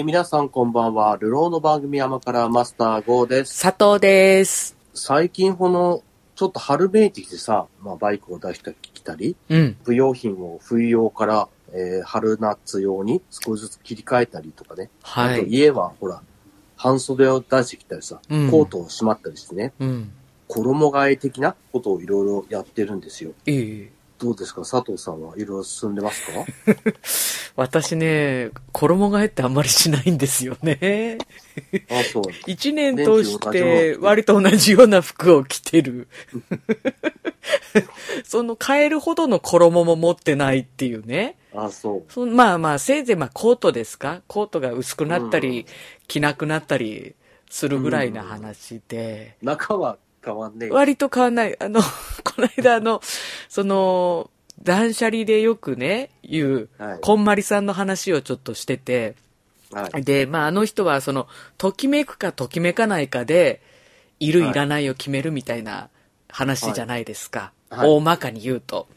[0.00, 1.18] えー、皆さんこんばんは。
[1.18, 3.60] ルローの番組山からマスター GO です。
[3.60, 4.74] 佐藤です。
[4.94, 6.02] 最近この、
[6.36, 9.76] ちょっと春めいてきてさ、まあバイクを出したり来たり、うん。
[9.84, 14.88] 不用品を冬用から、えー、春夏用に少しずつ切り替えたりとかね。
[15.02, 15.44] あとはい。
[15.48, 16.22] 家はほら、
[16.78, 20.12] 半袖を出してきたりさ、うんコートをしまったりしてね、うん。
[20.48, 23.32] 衣替え的なことをいろいろやってるんですよ。
[23.44, 23.90] いい。
[24.20, 24.60] どうですか？
[24.60, 26.44] 佐藤さんはいろいろ進んでますか？
[27.56, 31.18] 私ね、衣替えってあんまりしないんですよね。
[31.90, 32.22] あ、そう。
[32.46, 36.08] 一年通して割と同じような服を着てる。
[38.24, 41.36] その変えるほどの衣も持ってないっていうね。
[41.54, 42.12] あ、そう。
[42.12, 44.22] そまあまあ、せいぜいまあコートですか？
[44.26, 45.66] コートが薄くなったり、うん
[46.08, 47.14] 着なくなったり
[47.48, 49.36] するぐらいな話で。
[49.42, 50.70] 中は変わんねえ。
[50.70, 51.56] 割と変わんない。
[51.60, 51.80] あの、
[52.24, 53.00] この間あの、
[53.48, 54.30] その、
[54.62, 59.14] 断捨離でよくね、言う、はいこんまりさんの話をちょっとしてて、
[59.72, 60.02] はい。
[60.02, 63.62] で、まああの人はその、ときめくかときめかないかで、
[64.18, 65.88] いるはいいらないを決めるみたいな
[66.28, 67.52] 話じゃないですか。
[67.70, 68.88] はい大まかに言うと。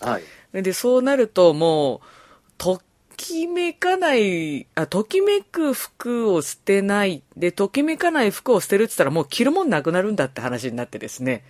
[0.00, 0.20] は
[0.54, 0.62] い。
[0.62, 2.00] で、そうなるともう、
[2.58, 2.80] と
[3.20, 7.22] きめかない、あ、ときめく服を捨てない。
[7.36, 11.44] で、ときめかない服を捨てるって言ったらもう着るもんなくなるんだって話になってですね。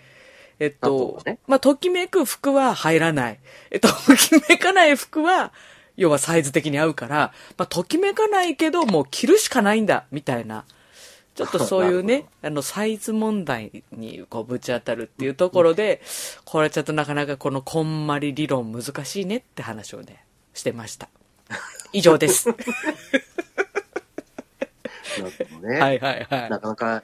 [0.59, 3.39] えっあとね、まあ、ときめく服は入らない。
[3.71, 5.53] えっと、 ときめかない服は、
[5.97, 10.65] 要はサイズ的に合うから、まあ、ときめかないけど、もう着るしかないんだ、みたいな。
[11.37, 16.03] ちょっとそういうね、あの、サイズ問題にこうぶち当たるっていうところで、
[16.45, 21.09] これちょっとなかなかこのこんまり理論難しいねって話をね、してました。
[21.93, 22.49] 以上です。
[22.49, 22.55] ね。
[25.77, 27.03] いはいはなかなか、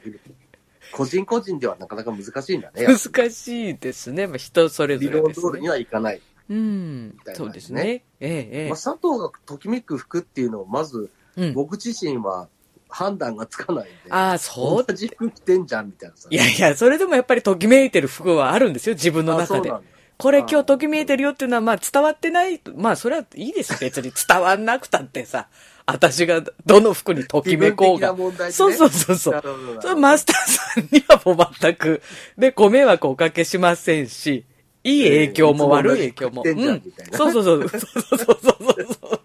[0.93, 2.85] 個人個人ではなかなか難しいんだね。
[2.85, 2.87] い。
[2.87, 4.27] 難しいですね。
[4.27, 5.43] まあ、人それぞ理れですね。
[5.43, 6.21] 論通りにはいかない。
[6.49, 8.05] うんたいなねそうですね。
[8.21, 8.77] ええ、ええまあ、。
[8.77, 11.53] 佐藤がときめく服っていうのを、まず、うん。
[11.55, 12.49] 僕自身は
[12.89, 13.93] 判断がつかないんで。
[14.11, 16.29] ああ、そう同じ服着てんじゃん、みたいなさ。
[16.31, 19.83] いやいや、それでもやっぱりときめいてる服はあるんですよ、自分の中であそうなん。
[19.83, 22.61] だこれ今日ときめいてるよっていうのは、まあ伝わってない。
[22.75, 24.13] まあそれはいいです、別に。
[24.29, 25.49] 伝わんなくたってさ。
[25.87, 29.43] 私がどの服にときめこうがねそうそうそうそう
[29.81, 32.03] それマスターさんにはもう全く、
[32.37, 34.45] で、ご迷惑をおかけしませんし、
[34.89, 36.43] いい影響も悪い影響も。
[36.45, 36.83] うん
[37.13, 37.69] そうそうそう。
[37.69, 38.63] そうそうそうそう
[39.01, 39.21] そう。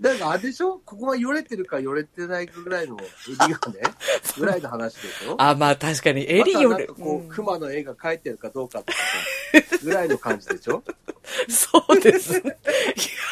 [0.00, 0.80] だからあれでしょ？
[0.84, 2.96] ここはよれてるかよれてないかぐらいの
[3.28, 3.80] 襟がね、
[4.38, 5.34] ぐらいの話でしょ？
[5.38, 10.82] あ、まあ確かに、襟よりまたなんか、こう、熊の絵が描いてるかどうかとかさ、ぐらいの感じでしょ？
[11.48, 12.38] そうです。
[12.38, 12.42] い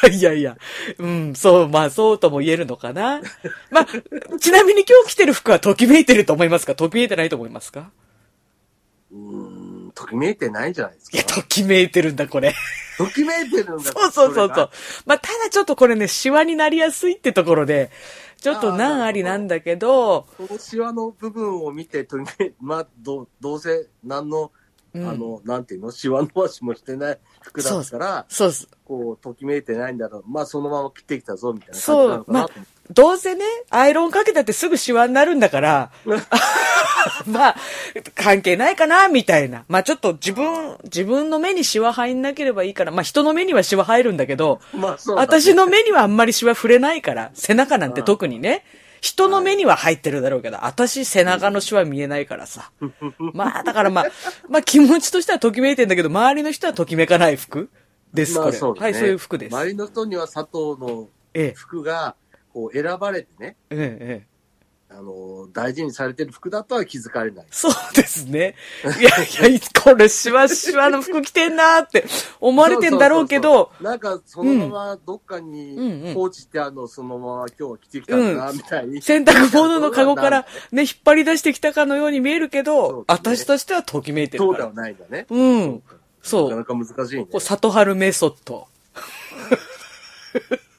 [0.02, 0.56] やいやいや。
[0.98, 3.20] うん、そう、まあそうとも言えるのかな。
[3.70, 3.86] まあ、
[4.38, 6.74] ちなみに今日着てる服はときめいてると思いますか？
[6.74, 7.90] ときめいてないと思いますか？
[9.12, 9.55] うーん、
[9.96, 11.36] ときめいてないんじゃないですいや、か。
[11.36, 12.54] ときめいてるんだ、これ。
[12.98, 14.70] ときめいてるんだそうそうそうそう。
[15.06, 17.90] まあ、ただちょっとこれね、シワになりやすいってところで、
[18.40, 24.52] ちょっと難ありなんだけど、このシワの部分を見て、ときめい、まあ、どう、どうせ、何の、
[24.96, 28.68] うんあの、なんていうの、シワ伸ばしもしてない服だったら、そうっす。
[28.84, 30.24] こう、ときめいてないんだろう。
[30.26, 32.76] まあ、そのまま切ってきたぞ、みたいな感じそうなのかなと思って。
[32.92, 35.90] どうせね、アイロンかけたってすぐシワになるんだから、
[37.26, 37.56] まあ、
[38.14, 39.64] 関係ないかな、みたいな。
[39.68, 48.64] まあちょっと自分、自分の目にシワ入んなければいいから、まあ人の目にはシワ入るんだけど、まあ、そうだね私の目にはあんまりシワ触れないから、背中なんて特にね、
[49.06, 52.72] 人の目には入ってるだろうけど、私背中のシワ見えないからさ。
[53.34, 54.04] まあだからまあ、
[54.50, 57.70] まあ気持ちとしてはときめいてんだけど、周りの人はときめかない服？
[58.12, 58.44] です、これ。
[58.46, 59.54] まあそうだねはい、そういう服です。
[59.54, 62.16] 周りの人には佐藤のええ、服が、
[62.52, 64.35] こう、選ばれてね、ええ、ええ。
[64.98, 67.46] あの、大事にされてる服だとは気づかれない。
[67.50, 68.54] そうですね。
[68.98, 72.06] いやいや、これシワシワの服着てんなーって
[72.40, 79.02] 思われてんだろうけど、そうそうそうなんか、そのままどっかうんうにん放置してあるの、そのまま今日は着てきたんだな、みたいに。
[79.02, 84.84] 洗濯物のカゴからね、引っ張り出してきたかのように見えるけど、ね私としてはときめいてるからそうでは。
[84.84, 85.26] ないんだね。
[85.28, 85.82] うん。
[86.22, 86.50] そう。
[86.56, 87.40] なかなか難しいねこう、。
[87.40, 88.66] 里春メソッド。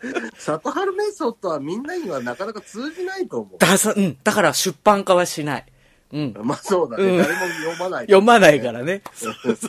[0.38, 4.18] 里春メソッドはみんなにはなかなか通じないと思ださ、うん。
[4.24, 5.66] だから出版化はしない。
[6.14, 6.34] うん。
[6.38, 6.44] う。
[6.44, 7.04] まあそうだね。
[7.04, 8.06] うん誰も読まない。
[8.06, 9.02] 読まないからね。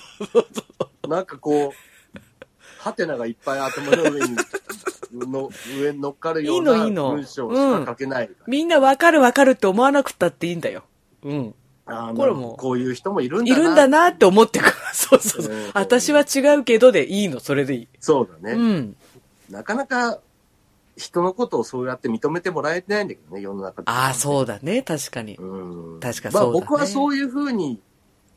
[1.09, 2.19] なんかこう、
[2.79, 4.37] ハテナがいっぱい頭の上に、
[5.13, 8.45] の上に乗っかるよういいのいいのな文章しか書けないから。
[8.47, 10.85] みんなわかるわかるって思わなくったっていいんだよ。
[11.25, 11.55] うん。
[11.87, 13.61] あーこれもこういう人もいるんだな。
[13.61, 14.73] いるんだなって思ってくる。
[14.93, 15.71] そうそうそううん。
[15.73, 17.89] 私は違うけどでいいの、それでいい。
[17.99, 18.55] そうだね。
[18.55, 18.97] うん。
[19.51, 20.21] なかなか
[20.97, 23.91] 人のことをそうやって認めてもらえてないんだけどね、世の中で。
[23.91, 24.83] ああ、そうだね。
[24.83, 25.37] 確かに。
[25.37, 26.01] うん。
[26.01, 27.81] 確かまあそうだね僕はそういうふうに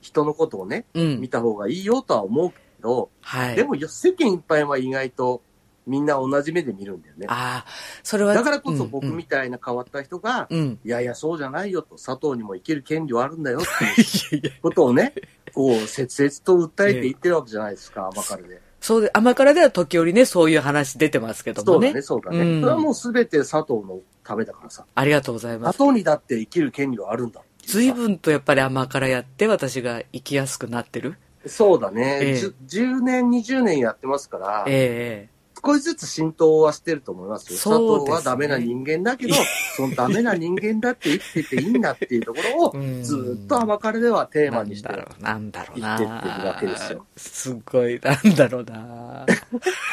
[0.01, 1.29] 人のことをね、うん見。
[1.29, 3.55] た方がいいよとは思うけど、はい。
[3.55, 5.41] でも世間いっぱいは意外と
[5.87, 7.25] みんな同じ目で見るんだよね。
[7.29, 7.69] ああ、
[8.03, 8.33] それは。
[8.33, 10.59] だからこそうん僕みたいな変わった人が、うん。
[10.59, 10.79] うん。
[10.85, 13.61] いやいや、そうじゃないよと、佐藤にも生きる権利はあるんだよっ
[14.29, 15.13] ていう ことをね、
[15.53, 18.61] こう、切々と訴えて言ってるわけじゃないですか、甘辛で。
[18.81, 21.87] そうで、甘辛では時折ね、そういう話出てますけどもね。
[21.87, 22.39] そうだね、そうだね。
[22.39, 24.85] うんそれはもうすべて佐藤のためだからさ。
[24.93, 25.77] ありがとうございます。
[25.77, 31.17] 佐藤にだって生きる権利はあるんだ随分とやっぱり甘辛やって私が生きやすくなってる。
[31.45, 37.57] そうだね、ええじゅ10年、20年やってますから、ええ少しずつ浸透はしてると思いますよ。
[37.59, 37.69] 佐
[38.03, 39.35] 藤はダメな人間だけど、
[39.77, 45.97] そのダメな人間だって生きてていいんだっていうところを うん、ずーっと甘辛ではテーマにしてなんだろうな。
[45.97, 49.25] 生きてってるわけですよすごい、なんだろうな。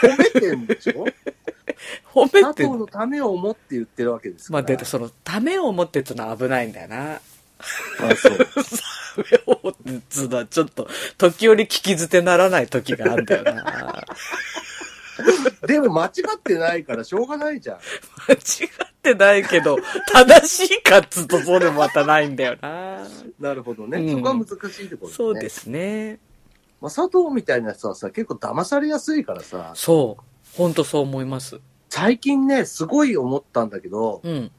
[0.02, 1.04] 褒めてんでしょ？
[2.12, 2.86] 褒め佐て藤の？
[2.86, 4.62] ためを思って言ってるわけですから。
[4.62, 7.14] まあ、で、その、ためを思ってっていうのは危ないんだよな。
[7.14, 7.20] あ
[8.16, 8.38] そう。
[8.38, 8.46] た
[9.18, 10.88] めを思ってっつうのはちょっと、
[11.18, 14.04] 時折聞き捨てならない時があるんだよな。
[15.66, 17.76] でも間違ってないからしょうがないじゃん。
[18.28, 18.40] 間違っ
[19.02, 19.76] てないけど、
[20.12, 23.06] 正しいかっつうとそうでもまたないんだよな。
[23.38, 23.98] なるほどね。
[23.98, 25.14] うんそこは難しいところ、ね。
[25.14, 25.48] そうで。
[25.48, 26.18] すね。
[26.80, 30.56] まあ、佐藤みたいな人はさ、結構騙されやすいからさ、そう。
[30.56, 31.60] ほんとそう思います。
[31.88, 34.50] 最近ね、すごい思ったんだけど、うん。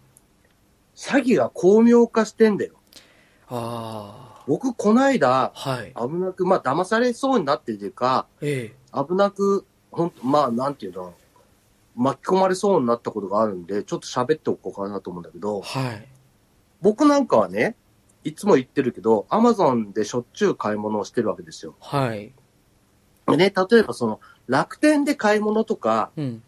[0.96, 2.74] 詐欺が巧妙化してんだよ。
[3.48, 5.94] あ僕、こないだあ。、はい。
[5.96, 11.14] 危なく、まあ、騙されそうになってるというか、え危なく、ほんと、まあ、なんていうの、
[11.96, 15.40] 巻き込まれそうになったことがあるんで、ちょっと喋っておこうかなと思うんだけえ。
[15.40, 16.08] ど、はい。
[16.82, 17.76] 僕なんかはね、
[18.24, 21.76] いつも言ってるけど、アマゾンでしょっちゅう買い物をしてるわけですよ。
[21.80, 22.34] はい。
[23.28, 26.44] でね、例えばその、楽天で買い物とか、うん。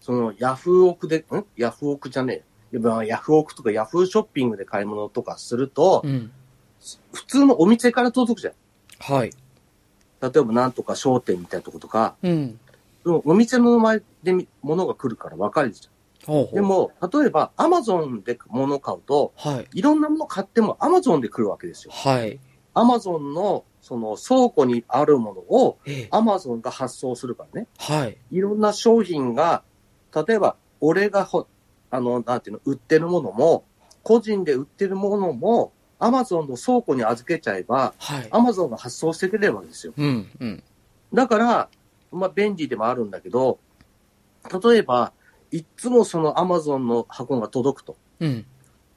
[0.00, 1.44] その、ヤフーオクで、ん？
[1.56, 2.78] ヤフオクじゃねえ。
[3.06, 6.30] ヤフオクとかヤフーショッピングで買い物とかするとう、ん。
[7.12, 8.54] 普通のお店から届くじゃん。
[8.98, 9.30] はい。
[10.20, 12.58] 例えばなんとか商店みたいなとことか、うん。
[13.24, 15.88] お店の名前でみ物が来るから分かるじ
[16.26, 16.48] ほうほう。
[16.48, 16.54] ゃん。
[16.56, 19.68] で、も、例えばアマゾンで物を買うと、はい。
[19.72, 21.92] いろんなもの買ってもアマゾンで来るわけですよ。
[21.94, 22.38] はい。
[22.74, 26.08] アマゾンのその倉庫にあるものをええ。
[26.10, 27.66] アマゾンが発送するからね。
[27.78, 28.18] はい。
[28.30, 29.62] いろんな商品が、
[30.14, 31.46] 例えば俺がほ、
[31.90, 33.64] あの、なんていうの、売ってるものも、
[34.02, 38.28] 個人で売ってるものも、アマゾンの倉庫に預けちゃえば、はい。
[38.30, 39.92] アマゾンが発送してくれるわけですよ。
[39.96, 40.30] うん。
[40.40, 40.62] うん。
[41.14, 41.68] だから、
[42.10, 43.60] まあ、便利でもあるんだけど、
[44.64, 45.12] 例えば、
[45.52, 47.96] いつもそのアマゾンの箱が届くと。
[48.18, 48.46] うん。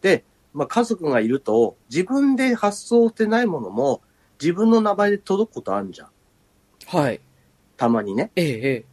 [0.02, 0.24] で、
[0.54, 4.02] まあ、家族がいると、自分で発送してないものも、
[4.42, 6.10] 自分の名前で届くことあるじゃん。
[6.88, 7.22] はい。
[7.76, 8.32] たまにね。
[8.36, 8.86] ええ、ええ。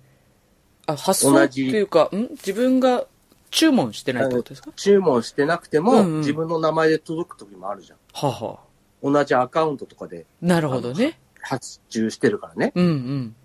[0.86, 2.30] あ、発送っていうか、ん？
[2.30, 3.06] 自分が
[3.50, 4.72] 注文してないってことですか？
[4.74, 7.98] 注文してなくても、うんうん自分の名前で届く時もあるじゃん。
[8.20, 8.58] はあはあ。
[9.02, 11.18] 同じアカウントとかでなるほどね。
[11.40, 12.72] 発注してるからね。
[12.74, 13.36] うんうん。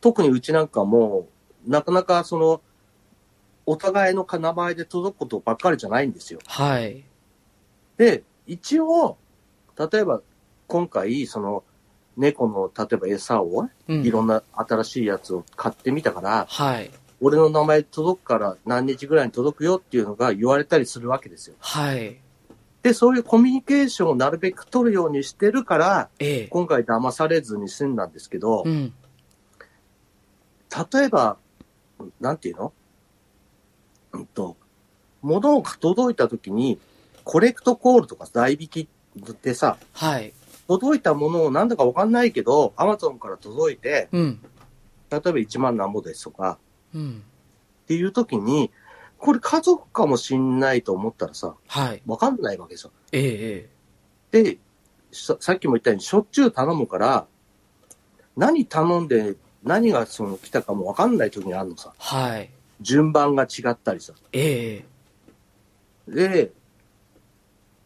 [0.00, 1.26] 特にうちなんかも
[1.66, 2.60] う、なかなかその、
[3.66, 6.40] お互いの名前で届くことばっかりじゃないんですよ。
[6.46, 7.04] はい。
[7.96, 9.16] で、一応、
[9.78, 10.20] 例えば、
[10.66, 11.64] 今回、その、
[12.16, 14.02] 猫の、例えば餌を、うん。
[14.02, 16.90] いろんな新しいやつを買ってみたから、はい。
[17.20, 21.56] 俺の名前届くから何日ぐらいに届くよっていうのが言われたりするわけですよ。
[21.60, 22.20] はい。
[22.84, 26.46] で、そういうコミュニケーションをなるべく取るようにしてるから、ええ。
[26.48, 28.92] 今回騙されずに済んだんですけど、うん。
[30.92, 31.38] 例えば、
[32.20, 32.72] なんていうの？
[34.12, 34.58] うんと、
[35.22, 36.78] 物が届いた時に、
[37.24, 38.88] コレクトコールとか代引き
[39.42, 40.34] でさ、はい。
[40.68, 44.40] 届いたものをなんだかわかんないけど、アマゾンから届いて、うん。
[45.10, 46.58] 例えば1万何ぼですとか、
[46.94, 47.22] うん。
[47.84, 48.70] っていう時に、
[49.18, 52.02] これ家族かもしんないと思ったらさ、はい。
[52.06, 52.92] わかんないわけですよ。
[53.12, 53.70] ええ、
[54.32, 54.58] えで、
[55.12, 57.26] ささっきも言ったように、しょっちゅう頼むから、
[58.36, 61.92] 何頼んで、何がその来たかもわかんない時にあるのさ。
[61.94, 61.96] え。
[61.98, 62.50] はい。
[62.80, 64.12] 順番が違ったりさ。
[64.32, 64.84] え
[66.08, 66.28] え。
[66.28, 66.52] で、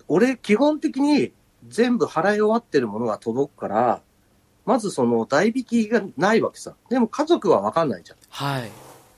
[0.08, 1.32] 俺、基本的に
[1.68, 4.02] 全部払い終わってるものが届くから、
[4.64, 6.74] まずその代引きがないわけさ。
[6.90, 8.18] でも家族はわかんないじゃん。
[8.28, 8.70] はい。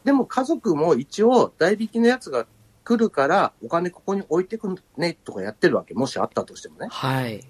[0.05, 2.47] でも家族も一応代引きのやつが
[2.85, 5.95] 来るから、お金ここに置いてくねとかやってるわけ。
[5.95, 6.89] もしあったとしてもね。
[6.91, 7.45] はい。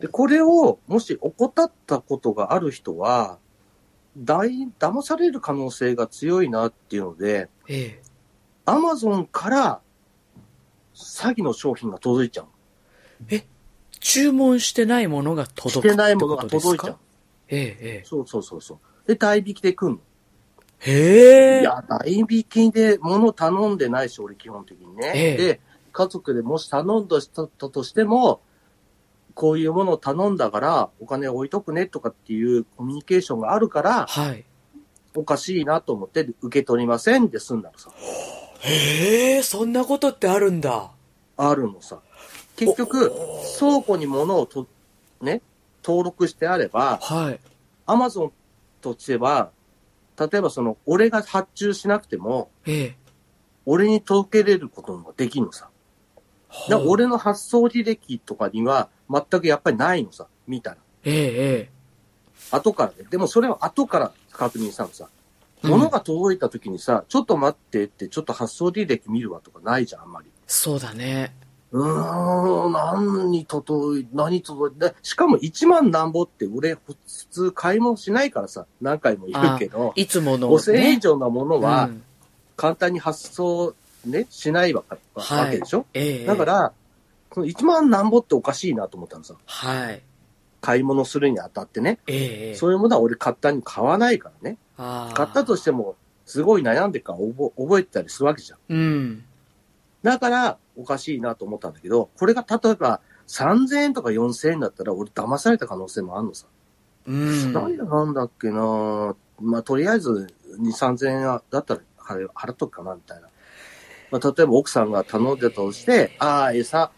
[0.00, 3.38] で、これをもし怠ったことがある人は、
[4.16, 8.02] 大、騙される可能性が強いなっていうので、ええ。
[8.66, 9.80] アマゾンから
[10.94, 12.46] 詐欺の商品が届いちゃう。
[14.00, 16.96] 注文してないものが届くしてないものが届いちゃう。
[17.48, 18.04] ええ、ええ。
[18.04, 19.08] そうそうそうそう。
[19.08, 20.00] で、代引きで来んの。
[20.80, 21.60] へえ。
[21.60, 25.12] いや、代引きで物頼んでないし、俺基本的にね。
[25.14, 25.60] ええで、
[25.92, 28.40] 家族でもし頼んだしたとしても、
[29.34, 34.44] こういうものを頼んだから、お金置いとくねとかっていうコミュニケーションがあるから、はい。
[35.14, 37.90] おかしいなと思って受け取りませんって済んだのさ。
[38.60, 40.90] へえ、そんなことってあるんだ。
[41.36, 42.00] あるのさ。
[42.56, 43.12] 結局、
[43.58, 44.66] 倉庫に物をと、
[45.20, 45.42] ね、
[45.84, 47.40] 登録してあれば、はい。
[47.86, 48.32] アマゾン
[48.80, 49.50] としては、
[50.18, 52.96] 例えばその、俺が発注しなくても、ええ。
[53.66, 55.68] 俺に届けれることもできんのさ。
[56.70, 60.26] だ俺の発送履歴とかには全くやっぱりないのさ。
[60.46, 60.76] 見たら。
[61.04, 61.70] ええ、え
[62.50, 63.08] 後からね。
[63.10, 65.04] でもそれは後から確認したのさ。
[65.04, 65.18] うん
[65.62, 70.30] 物が届いた時にさ、ちょっと待ってって、ちょっと発送履歴見るわとかないじゃん、あんまり。
[70.46, 71.34] そうだね。
[71.70, 76.96] うーん、何に届い、何届いて、しかも1万なんぼって俺普
[77.30, 82.02] 通買い物しないからさ、何回も言うけど、いつもの、5000円以上のものはうん
[82.58, 84.82] 簡単に発送ね、しないわ
[85.50, 86.26] けでしょ、ええ。
[86.26, 86.72] だか、ら、
[87.32, 89.34] その1万なんぼっておかしいなと思ったのさ。
[89.46, 90.02] はい。
[90.60, 92.00] 買い物するにあたってね。
[92.08, 92.54] ええええ。
[92.56, 94.58] そういうものは俺簡単に買わないからね。
[94.76, 95.94] 買ったとしても、
[96.26, 98.58] すごい悩んでから覚覚えてたりするわけじゃん。
[98.68, 99.24] うん。
[100.02, 106.46] だから、おかしいなと思ったんだけど、これが例えば3000円とか4000円だったら俺騙された可能性もあるのさ。
[107.06, 107.52] うん。
[107.52, 113.28] 何がなんだっけなまあ、とりあえず2、3000円だったら払払っとくかな、みたいな。
[114.10, 116.92] まあ、例えば奥さんが頼んでたとして、ああ、餌、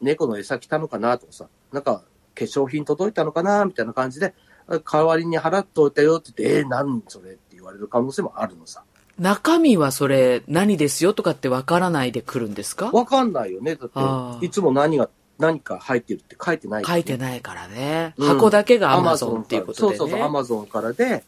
[0.00, 2.02] 猫の餌来たのかなとかさ、なんか
[2.34, 4.34] 化粧品届いたのかなみたいな感じで、
[4.66, 8.84] あ代わりに払っといたよって言って、えー、何それって言われる可能性もあるのさ。
[9.20, 12.90] 中身はそれ何ですよとかってわからないで来るんですか？
[12.90, 13.76] わかんないよね。
[13.76, 18.14] だって、いつも何が、何か入ってるって書いてない、書いてないからね。
[18.16, 19.98] うん箱だけがアマゾンっていうことでね。
[19.98, 21.24] そうそうそう、アマゾンからで、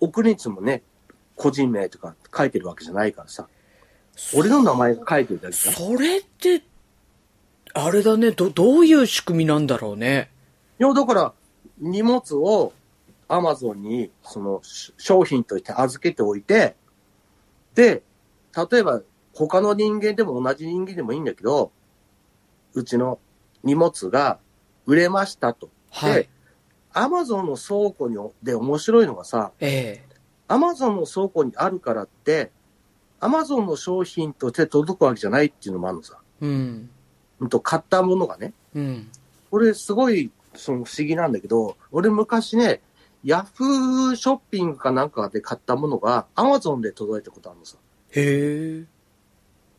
[0.00, 0.82] 送りつもね、
[1.36, 3.46] 個人名とか書いてるわけじゃないからさ。
[4.34, 5.74] 俺の名前が書いてるだけじゃん。
[5.74, 6.62] いそれって、
[7.74, 10.30] あれだね、ど、どういう仕組みなんだろうね。
[10.78, 11.32] や、だから、
[11.78, 12.72] 荷物を
[13.28, 16.76] アマゾンに、その、し商品として預けておいて、
[17.74, 18.02] で、
[18.70, 19.02] 例えば、
[19.34, 21.72] 他の人間でも同じ人間でもいいんだけど、
[22.74, 23.18] うちの
[23.62, 24.38] 荷物が
[24.86, 25.70] 売れましたと。
[25.90, 26.28] はい。
[26.92, 30.12] アマゾンの倉庫にで面白いのがさ、ええ。
[30.48, 32.50] アマゾンの倉庫にあるからって、
[33.20, 36.18] アマゾンの商品として届くわけじゃないっていうのもあるのさ。
[36.40, 36.90] うん。
[37.40, 38.52] うんと、買ったものがね。
[38.74, 39.08] うん。
[39.50, 42.82] これすごい、その不思議なんだけど、俺昔ね、
[43.24, 47.76] ヤフーショッピングかなんかで買ったものが、アマゾンで届いたことあるのさ。
[48.10, 48.84] へえ。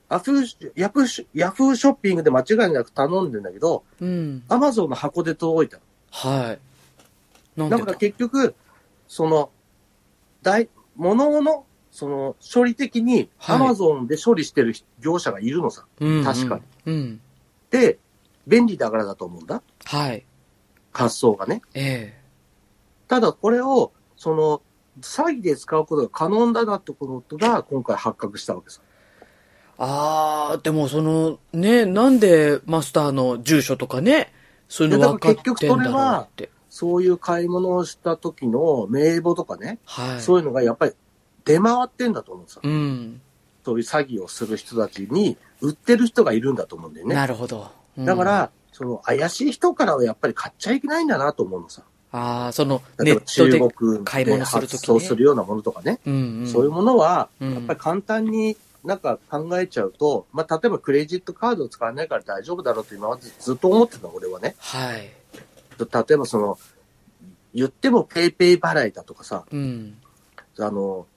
[0.09, 4.43] ヤフー、ヤフーショ、ヤフーショッピングで間違いなく頼んでんだけど、うん。
[4.47, 5.79] アマゾンの箱で届いた
[6.11, 6.59] はい。
[7.59, 7.85] なんでだ？
[7.85, 8.55] から結局、
[9.07, 9.49] その、
[10.41, 15.85] 大、物の、その、処理的に、はいアマゾンで処理してる業者がいるのさ。
[15.99, 16.93] 確かに。
[16.93, 17.21] うん。
[17.71, 17.99] で、
[18.47, 19.61] 便利だからだと思うんだ。
[19.85, 20.25] はい。
[20.91, 21.61] 発送がね。
[21.73, 22.22] ええ。
[23.13, 24.63] ただこれを、その、
[24.99, 28.81] 詐欺で使うことが可能だなってことが今回発覚したわけさ。
[29.77, 34.33] ああ、でもその、ね、なんでマスターの住所とかね、
[34.67, 36.49] そういうの分かってんだろうって。
[36.69, 40.19] そういう買い物をした時の名簿とかね、はい。
[40.19, 40.93] そういうのがやっぱり
[41.45, 42.61] 出回ってんだと思うさ。
[42.63, 43.21] うん。
[43.63, 47.13] そういう詐欺をする人たちに売ってる人がいるんだと思うんだよね。
[47.13, 47.69] なるほど。
[47.95, 51.83] うんだか、ら、その怪しい人からはやっぱり買っちゃいけないんだなと思うのさ。
[52.13, 55.99] ああ、その、ネットで中、国買いで物する時ね発送するようなものとかね。
[56.05, 64.55] うんうん、そういうものは、うんやっぱり簡単になんか考えちゃうと、まあ、例えばクレジットカードを使わないから大丈夫だろうって今までずっと思ってたの、俺はね。
[64.59, 65.09] はい。
[65.79, 66.59] 例えばその、
[67.55, 69.97] 言ってもペイペイ払いだとかさ、うん。
[70.59, 71.07] あの、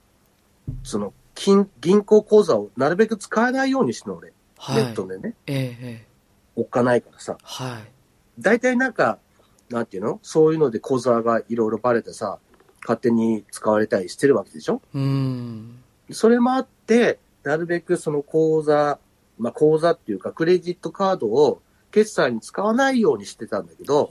[0.83, 4.33] その、金、銀行口座をなるべく使わないようにしてるの、俺。
[4.57, 4.83] はい。
[4.83, 5.35] ネットでね。
[5.45, 6.07] ええええ。
[6.55, 7.37] おっかないからさ。
[7.43, 7.91] はい。
[8.39, 9.19] 大体なんか、
[9.69, 10.19] なんていうの？
[10.23, 12.39] そういうので口座がいろいろバレてさ、
[12.81, 14.81] 勝手に使われたりしてるわけでしょ？
[14.93, 15.79] うん。
[16.11, 18.99] それもあって、なるべくその口座、
[19.37, 24.09] まあ口座っていうかクレジットカードを決済に使わないようにしてたんだけど。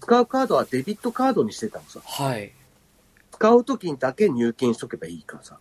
[0.00, 2.00] 使うカードはデビットカードにしてたのさ。
[2.04, 2.50] はい。
[3.30, 5.60] 使う時にだけ入金しとけばいいからさ。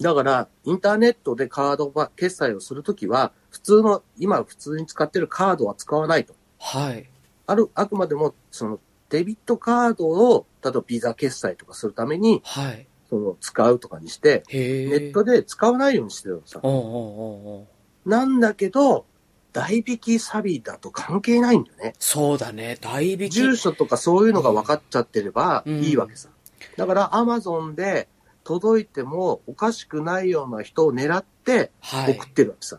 [0.00, 6.34] だから、インターネットでカードは決済をするときは、普通の、今普通に使ってるカードは使わないと。
[6.60, 7.08] はい。
[7.46, 12.86] ある、あくまでも、その、デビットカードを、例えばビザ決済とかするために、はい。
[13.08, 14.44] その、使うとかにして。
[14.52, 16.60] ネットで使わないようにしてるのさ。
[16.62, 19.06] おうおうおうなんだけど、
[19.52, 21.94] 代引きサビだと関係ないんだよね。
[21.98, 22.78] そうだね。
[22.80, 23.30] 代引き。
[23.30, 26.28] 住所とかそういうのが分かっちゃってればうんいいわけさ。
[26.76, 28.08] だから、アマゾンで
[28.44, 32.26] 届いてもおかしくないような人を狙ってはい送。
[32.26, 32.78] ってるわけさ。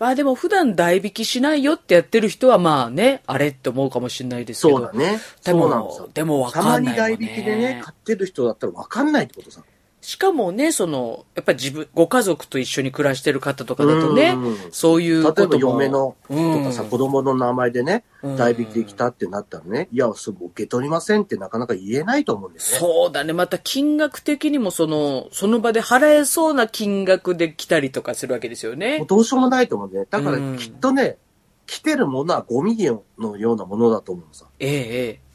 [0.00, 4.78] まあでも普段代引きしないよってやってる人はまあね、あれって思うかもしれないですけど。
[4.78, 5.20] そうだね。
[5.44, 7.26] でそうなんででもわたまにかんないもんね。
[7.26, 9.62] 代引きでね、買ってる人だったらわかんないってことさ。
[10.02, 15.50] しかもね、その、やっぱり自分、ご家族と一緒に暮らしてる方とかだとねうん、そういうことも。
[15.50, 22.78] 例えば嫁のとかさ、うん子供の名前でね、うん代引きできたってなったらね、いや、すぐ受け取りませんってなかなか言えないと思うんですね。
[22.78, 23.32] そうだね。
[23.34, 29.06] また金額的にもその、その場で払えそうな金額で来たりとかするわけですよもねう。
[29.06, 31.18] どうしようもないと思うね、だからうんきっとね、
[31.66, 32.76] 来てるものはゴミ
[33.18, 34.46] のようなものだと思うのさ。
[34.58, 35.29] ええ、ええ。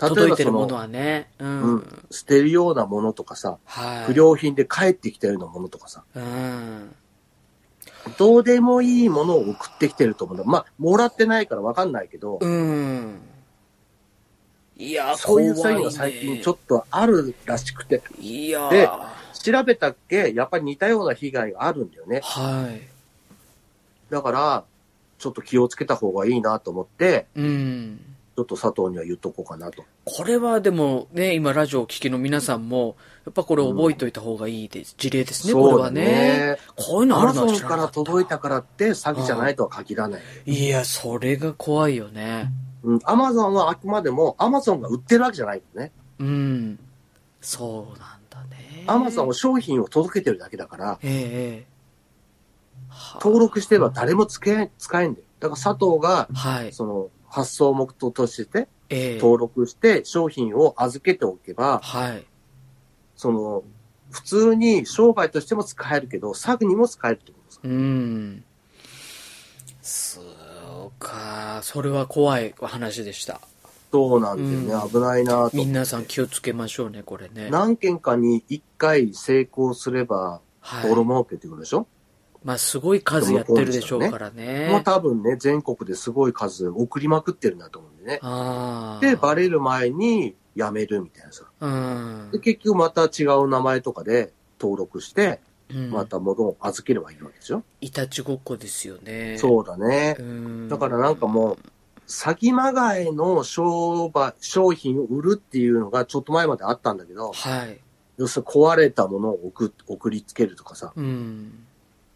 [0.00, 1.30] 例え届いばそのてるものはね。
[1.38, 1.62] うん。
[1.62, 4.04] うん、捨てるようなものとかさ、はい。
[4.12, 6.94] 不良品で帰ってきたようなものとかさ、うん。
[8.18, 10.44] どうでもいいものを送ってきてると思うんだ。
[10.44, 13.20] まあ、もらってないからわかんないけど、うん。
[14.78, 22.20] いや、そういう怖いね詐欺が最近ちょっとあるらしくて、いやでは調べたっけ、やっぱり似たような被害があるんだよね。
[22.74, 22.80] い。
[24.10, 24.64] だから、
[25.18, 28.00] ちょっと気をつけた方がいいなと思って、うん。
[28.40, 29.84] ちょっと佐藤には言っとこうかなと。
[30.06, 34.94] これはでもね、今ラジオをお聞きの皆さんも、やっぱこれ覚えておいた方がいいです。
[34.96, 36.56] 事例ですね、これはね。
[36.74, 40.22] こういうのアマあるのはゾンから知らなかった届いたからって詐欺じゃないとは限らない。
[40.46, 42.50] いや、それが怖いよね。
[42.82, 45.92] うん、アマゾンはあくまでもアマゾンが売ってるわけじゃないよね。
[46.18, 46.78] うん。
[47.42, 48.84] そうなんだね。
[48.86, 51.70] アマゾンは商品を届けてるだけだから、ええ
[53.20, 55.26] 登録してれば誰もつけ、使えんだよ。
[55.40, 56.72] だから佐藤が、はい。
[56.72, 62.24] その、発送目途としてええ登録して商品を預けておけば、はい。
[63.16, 63.64] その、
[64.10, 67.60] 普通に商売としても使えるけど、詐欺にも使えるってことです。
[67.62, 68.44] うん。
[69.82, 71.60] そうか。
[71.62, 73.40] それは怖い話でした。
[73.92, 74.90] そうなんですよね。
[74.90, 75.56] 危ないなと。
[75.56, 77.50] 皆さん気をつけましょうね、これね。
[77.50, 81.86] 何件かに一回成功すれば、はいボロ儲けってことでしょ、
[82.42, 84.68] まあ、すごい数やってるでしょうからね。
[84.70, 88.18] もう多分ね、全国ですごい数送りまくってるんだと思うんでね。
[88.22, 89.04] ああ。
[89.04, 91.44] で、バレる前に辞めるみたいなさ。
[91.60, 92.38] うんで、。
[92.38, 95.40] 結局また違う名前とかで登録して、
[95.72, 99.38] うんまた物を預ければいいわけでしょ、いたちごっこですよね。
[99.38, 100.16] そうだね。
[100.18, 100.68] うん。
[100.68, 101.58] だからなんかもう、
[102.08, 107.80] 詐欺まがいの商売、商品を売るっていうのがちょっと前まであったんだけど、はい。
[108.18, 111.66] 要するに壊れたものを送送りつけるとかさ、うん。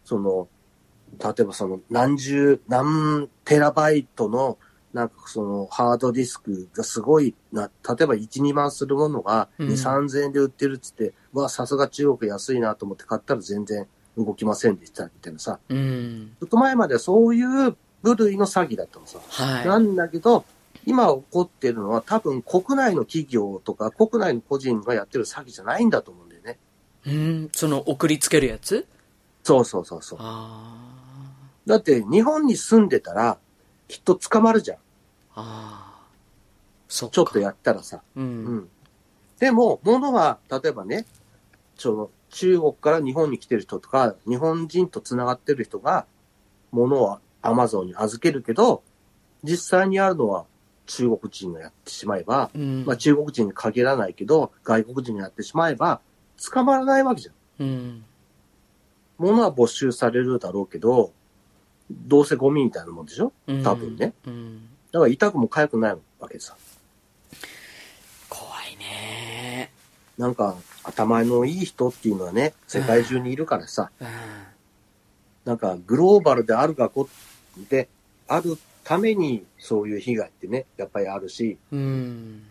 [0.05, 0.47] その、
[1.21, 4.57] 例えばその何十、何テラバイトの、
[4.93, 13.87] なんかそのハードディスクがすごいな、例えば1、2万するものがうん2、3000円で売ってるっつって、うわ、さすが中国安いなと思って買ったら全然
[14.17, 16.35] 動きませんでしたみたいなさ、うん。
[16.39, 19.19] ずっと前まではそういう部類の詐欺だったのさ。
[19.27, 19.67] はい。
[19.67, 20.45] なんだけど、
[20.85, 26.59] 今起こってるのは多分国内の企業とか国内の個人がやってる詐欺じゃないんだと思うんだよね。
[27.07, 27.49] うん。
[27.53, 28.87] その送りつけるやつ？
[29.45, 30.19] そうそうそうそう。
[30.21, 30.75] あ
[31.67, 33.37] だって日本に住んでたら
[33.87, 34.77] きっと捕まるじゃん。
[34.77, 34.81] あ。
[35.35, 36.07] ああ。
[36.87, 37.09] そ。
[37.09, 38.01] ちょっとやったらさ。
[38.15, 38.19] う。
[38.19, 38.69] うんん。
[39.37, 41.05] でも、物は、例えばね、
[41.75, 46.07] その中国から日本に来てる人とか、日本人と繋がってる人が、
[46.71, 48.81] 物をアマゾンに預けるけど、
[49.43, 50.45] 実際にあるのは
[50.87, 52.83] 中国人がやってしまえば、うん。
[52.83, 56.01] まあ中国人に限らないけど、外国人にやってしまえば、
[56.51, 57.35] 捕まらないわけじゃん。
[57.63, 58.05] うん。
[59.17, 61.11] 物は没収されるだろうけど、
[61.89, 63.31] どうせゴミみたいなもんでしょ？
[63.47, 64.13] うん多分ね。
[64.25, 64.67] うん。
[64.91, 66.55] だから痛くも痒くないわけでさ。
[68.29, 69.71] 怖いね。
[70.17, 74.07] なんか、頭のいい人っていうのはね、世界中にいるからさ、うん。
[75.45, 77.09] なんかグローバルである学校
[77.69, 77.87] で
[78.27, 82.43] あるためにそういう被害ってね、やっぱりあるし、うん。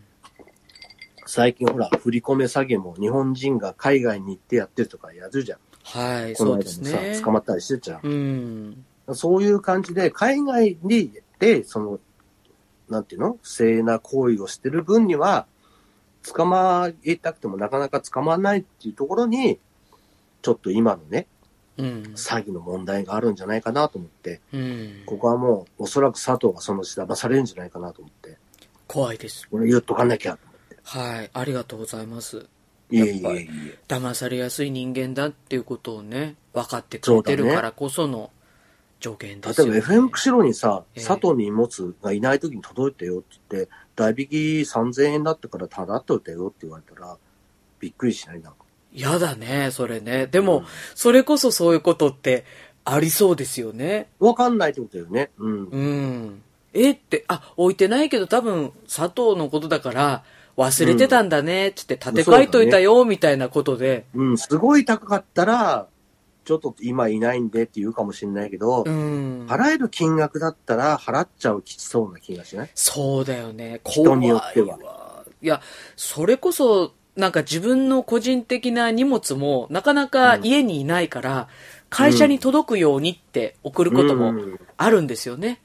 [1.26, 5.58] 最近ほら、振り込め詐欺も日本人が海外に行ってやってるとかやるじゃん。
[5.84, 7.20] はい、この間もさ、ね。
[7.22, 8.00] 捕まったりしてたじゃん。
[8.02, 8.84] うん。
[9.14, 12.00] そういう感じで、海外にで、その、
[12.88, 13.38] なんていうの？
[13.42, 15.46] 不正な行為をしてる分には、
[16.22, 19.58] 捕まえたくてもなかなか捕まらないっていうところに、
[20.42, 21.26] ちょっと今のね、
[21.76, 21.86] うん。
[22.14, 25.02] 詐欺の問題があるんじゃないかなと思って、うん。
[25.06, 28.38] ここはもう、おそらく佐藤がそのうち騙されるんじゃないかなと思って、
[28.86, 29.48] 怖いです。
[29.50, 30.78] 俺言っとかなきゃと思って。
[30.82, 31.30] はい。
[31.32, 32.46] ありがとうございます。
[32.98, 33.48] やっぱり。
[33.88, 38.30] 騙されやすい人間だっていうことをね、分かってくれてるからこその
[39.00, 39.96] 条件ですよ、例えばね。
[39.96, 47.16] FM 釧路にさ、ええ佐藤に荷物がいない時に届いたよって言って、代引き3000円だったから払っといたよって言われたら、
[47.80, 48.64] びっくりしないなんか。
[48.92, 50.26] やだね、それね。
[50.26, 52.44] でも、うんそれこそそういうことって
[52.84, 54.08] ありそうですよね。
[54.20, 55.30] わかんないってことだよね。
[55.38, 55.64] うん。
[55.64, 56.42] うん。
[56.72, 60.24] えって、あ、置いてないけど多分佐藤のことだから
[60.56, 64.04] 忘れてたんだね、つって立て替えといたよ、みたいなことで。
[64.14, 65.88] うん、すごい高かったら、
[66.44, 69.46] ちょっと今いないんでって言うかもしれないけど、うん。
[69.48, 72.70] 払える金額だったら払っちゃうきつそうな気がしない？
[72.74, 73.80] そうだよね。
[73.86, 75.60] 人によっては怖いや、
[75.96, 81.48] それこそ、なんか自分の個人的な荷物も、なかなか家にいないから、
[81.88, 85.60] 会社に届くようにって送ることもうんあるんですよね。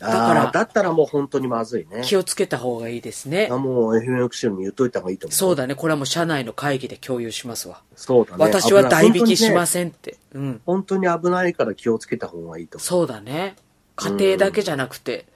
[0.00, 2.02] だだかからら、だったらもう本当にまずいね。
[2.04, 3.58] 気をつけた方がいいですねあ。
[3.58, 5.34] もう FMX に言っといた方がいいと思う。
[5.36, 5.74] そうだね。
[5.74, 7.82] これはもう社内の会議で共有しますわ。
[7.94, 8.36] そうだね。
[8.38, 9.72] 私は代引きします。
[9.72, 10.16] せんって。
[10.32, 10.60] うん。
[10.64, 12.86] 本当に危ないから気をつけた方がいいと思う。
[12.86, 13.56] そうだね。
[13.96, 15.26] 家庭だけじゃなくて、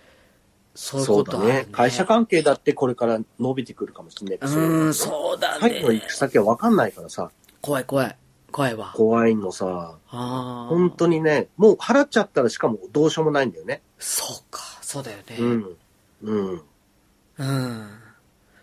[0.75, 1.67] そういうことねね。
[1.71, 6.07] 会社関係だってこれから伸びてくるかもしれないうん、そうだ入のね行。
[6.07, 8.17] く先は分かんないからさ、怖い怖い。
[8.55, 8.93] 怖いわ。
[8.95, 10.67] 怖いのさ、ああ。
[10.69, 13.83] 本当にね、もう払っちゃったらしかもどうしようもないんだよね。
[13.99, 14.61] そうか。
[14.81, 15.37] そうだよね。
[15.41, 15.77] うん。
[16.23, 16.63] うん。
[17.39, 17.91] うん。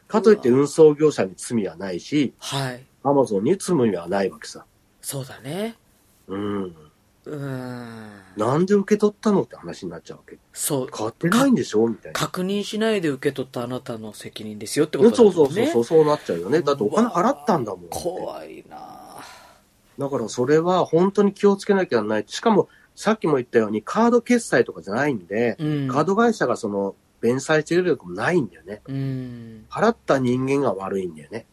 [0.07, 2.85] かといって運送業者に罪はないし、はい。
[3.03, 4.63] アマゾンに罪はないわけさ。
[5.01, 5.75] そうだね。
[6.27, 6.75] うん。
[7.25, 8.11] うん。
[8.37, 10.37] なんで受け取ったのって話になっちゃうわけ。
[10.53, 10.87] そう。
[10.87, 11.85] 買ってないんでしょ？
[11.85, 12.17] みたいな。
[12.17, 15.33] 確認しないで受け取ったあなたの責任ですよってことだもんね。
[15.33, 16.61] そうそうそうそう、そうなっちゃうよね。
[16.61, 17.89] だってお金払ったんだもん。
[17.89, 19.00] 怖いな
[19.97, 22.23] だからそれは本当に気をつけなきゃならない。
[22.27, 25.87] しかも、さっきも言ったようにカード決済とかじゃないんで、うん。
[25.87, 28.81] カード会社がその、弁済してくれるもないんだよね。
[28.87, 29.65] うん。
[29.69, 31.45] 払った人間が悪いんだよね。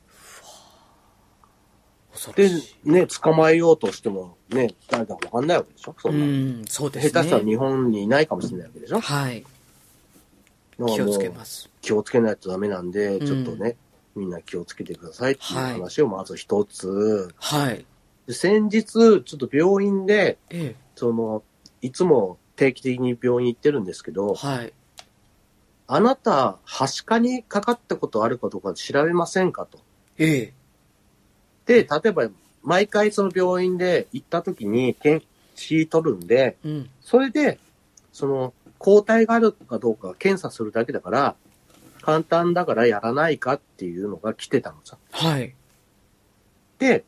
[2.34, 2.50] で
[2.82, 5.94] ね、捕まえようとしても、ね、誰だかわかんないわけでしょ？
[5.98, 6.62] そうんな。
[6.62, 7.10] ん、そうですね。
[7.12, 8.98] 下手したら日本にいないかもしれないわけでしょ？
[9.00, 9.44] はい。
[10.78, 11.70] 気をつけます。
[11.80, 13.76] 気をつけないとダメなんで、うんちょっとね、
[14.16, 17.32] みんな気をつけてくださいっていうはい話をまず一つ。
[17.36, 17.76] はい。
[17.76, 17.84] で
[18.32, 21.42] 先日、ちょっと病院で、えその、
[21.80, 24.14] いつも定期的に病院行ってるんですけえ。
[24.14, 24.72] ど、はい。
[25.86, 29.78] あなた、はしかにかかったことあるかどうか調べませんかと。
[30.18, 30.52] ええ。
[31.66, 32.28] で、例えば、
[32.62, 36.90] 毎回その病院で行った時に検視取るんで、うん。
[37.00, 37.58] それで、
[38.12, 41.36] その、抗体があるかどうか検査するだけだから、
[42.02, 44.98] 簡単だからやらないかっていうのが来てたのさ。
[45.10, 45.54] はい。
[46.78, 47.04] で、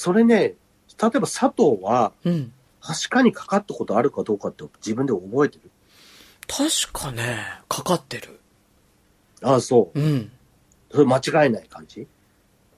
[0.00, 0.54] それね、例え
[0.96, 2.52] ば佐藤は、うん。
[2.78, 5.72] はしかにかかったことあるかどうかって自分で覚えてる？
[6.46, 7.36] 確かね、
[7.68, 8.38] かかってる。
[9.42, 10.00] ああ、そう。
[10.00, 10.30] うん。
[10.92, 12.06] それ間違いない感じ？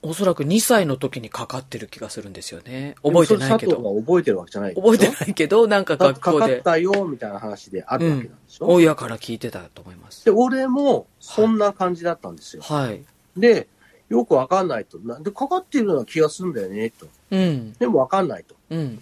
[0.01, 2.95] おそらく2歳の時にかかってる気がするんですよね。
[3.03, 3.93] 覚えてないけでもそれ佐藤ど。
[3.93, 10.25] が覚えてるわけじゃない覚えてないけど、なんかか学校でかかったよ、みたいな話であるわけなんでしょ、親から聞いてたと思います。
[10.25, 12.63] で、俺も、そんな感じだったんですよ。
[12.63, 13.03] はい。
[13.37, 13.67] で、
[14.11, 14.99] よくわかんないと。
[14.99, 17.07] なんで、かかってるような気がするんだよね、と。
[17.31, 17.71] うん。
[17.73, 18.55] でもわかんないと。
[18.69, 19.01] うん。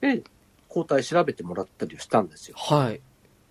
[0.00, 0.24] で、
[0.68, 2.56] 抗体調べてもらったりしたんですよ。
[2.58, 3.00] はい。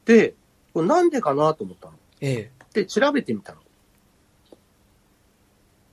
[0.04, 0.34] で、
[0.74, 1.94] これなんでかなと思ったの。
[2.20, 2.52] ええ。
[2.74, 3.62] で、調べてみたの。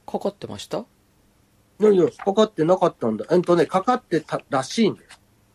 [0.05, 0.79] かかってました？
[0.79, 3.25] いやいや、かかってなかったんだ。
[3.31, 5.09] えっとね、かかってたらしいんだよ。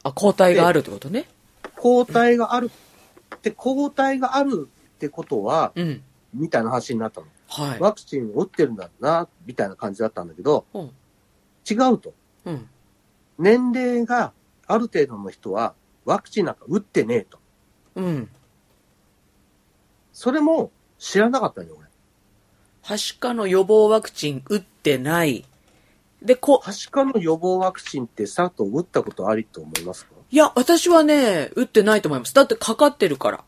[0.04, 1.28] あ、抗体があるってことね。
[1.76, 2.72] 抗体がある
[3.36, 6.02] って、抗体があるってことは、うん。
[6.34, 7.28] みたいな話になったの。
[7.51, 7.79] はい。
[7.79, 10.91] ワクチンを打ってるんだな、みたいな感じだったんだけど、うん。
[11.69, 12.13] 違うと。
[12.45, 12.69] うん。
[13.39, 14.33] 年齢が
[14.67, 15.73] ある程度の人は、
[16.05, 17.39] ワクチンなんか打ってねえと。
[17.95, 18.29] うん。
[20.13, 21.88] それも知らなかったのよ、俺。
[22.81, 25.45] はしかの予防ワクチン打ってない。
[26.21, 30.12] で、こ、はしかの予防ワクチンって佐藤打ったことありと思いますか？
[30.31, 32.33] いや、私はね、打ってないと思います。
[32.33, 33.43] だってかかってるから。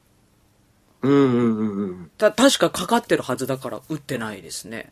[1.02, 2.12] うんうんうんうん。
[2.18, 4.90] た、確かかかってるはずだから打ってないですね。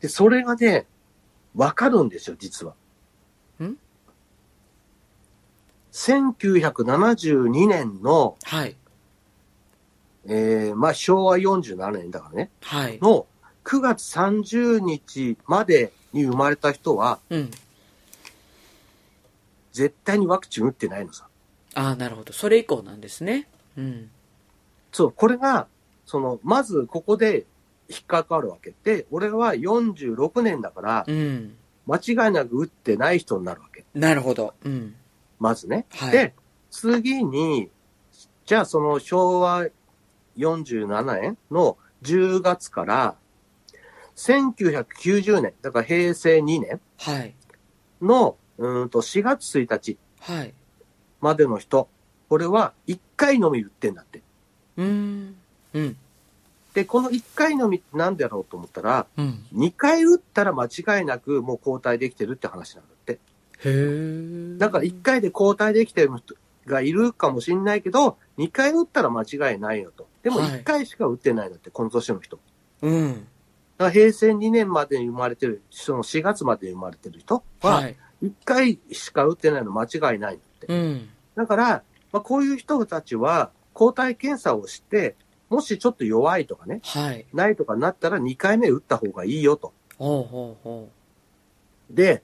[0.00, 0.86] で、それがね、
[1.54, 2.74] わかるんですよ、実は。
[3.62, 3.76] ん
[5.92, 8.76] ?1972 年の、はい。
[10.26, 12.98] えー、まあ、昭和47年だからね、はい。
[13.00, 13.26] の
[13.64, 17.50] 9月30日までに生まれた人は、うん。
[19.72, 21.26] 絶対にワクチン打ってないのさ。
[21.74, 22.32] ああ、なるほど。
[22.32, 23.48] それ以降なんですね。
[23.76, 24.10] うん。
[24.92, 25.66] そう、これが、
[26.06, 27.46] その、まずここで
[27.88, 31.56] 引っかかるわけで、俺は46年だから、うん。
[31.86, 33.84] 間違いなく打ってない人になるわけ。
[33.94, 34.54] なるほど。
[34.64, 34.94] うん。
[35.40, 35.86] まずね。
[35.90, 36.34] はいで、
[36.70, 37.68] 次に、
[38.46, 39.66] じゃあその昭和
[40.38, 43.16] 47年の10月から、
[44.16, 47.34] 1990年、だから平成2年はい。
[48.00, 50.54] の、うーんと4月1日はい。
[51.20, 51.88] までの人、
[52.28, 54.22] これは1回のみ打ってんだって。
[54.76, 55.34] うーん。
[55.74, 55.96] うん。
[56.74, 59.46] で、この1回のみって何だろうと思ったら、うん。
[59.54, 63.12] 2回打ったら間違いなくもう交代できてるって話なんだって。
[63.12, 63.18] へ
[63.64, 64.58] え。
[64.58, 66.34] だから1回で交代できてる人
[66.66, 70.06] がいるかもしれないけど、2回打ったら間違いないよと。
[70.22, 72.38] でもはい1回しか打ってないんだって、この年の人。
[72.80, 73.14] うん。
[73.14, 77.96] だから平成2年までに生まれてる、その4月までに生まれてる人は、はい。
[78.22, 80.66] 一回しか打ってないの間違いないんだって。
[80.68, 81.08] うん。
[81.34, 81.82] だから、
[82.12, 85.16] まあ、こういう人たちは、抗体検査をして、
[85.48, 87.26] もしちょっと弱いとかね、はい。
[87.32, 89.72] ないとかなったら2回目打った方がいいよと。
[89.98, 90.88] ほうほうほ
[91.90, 92.22] で、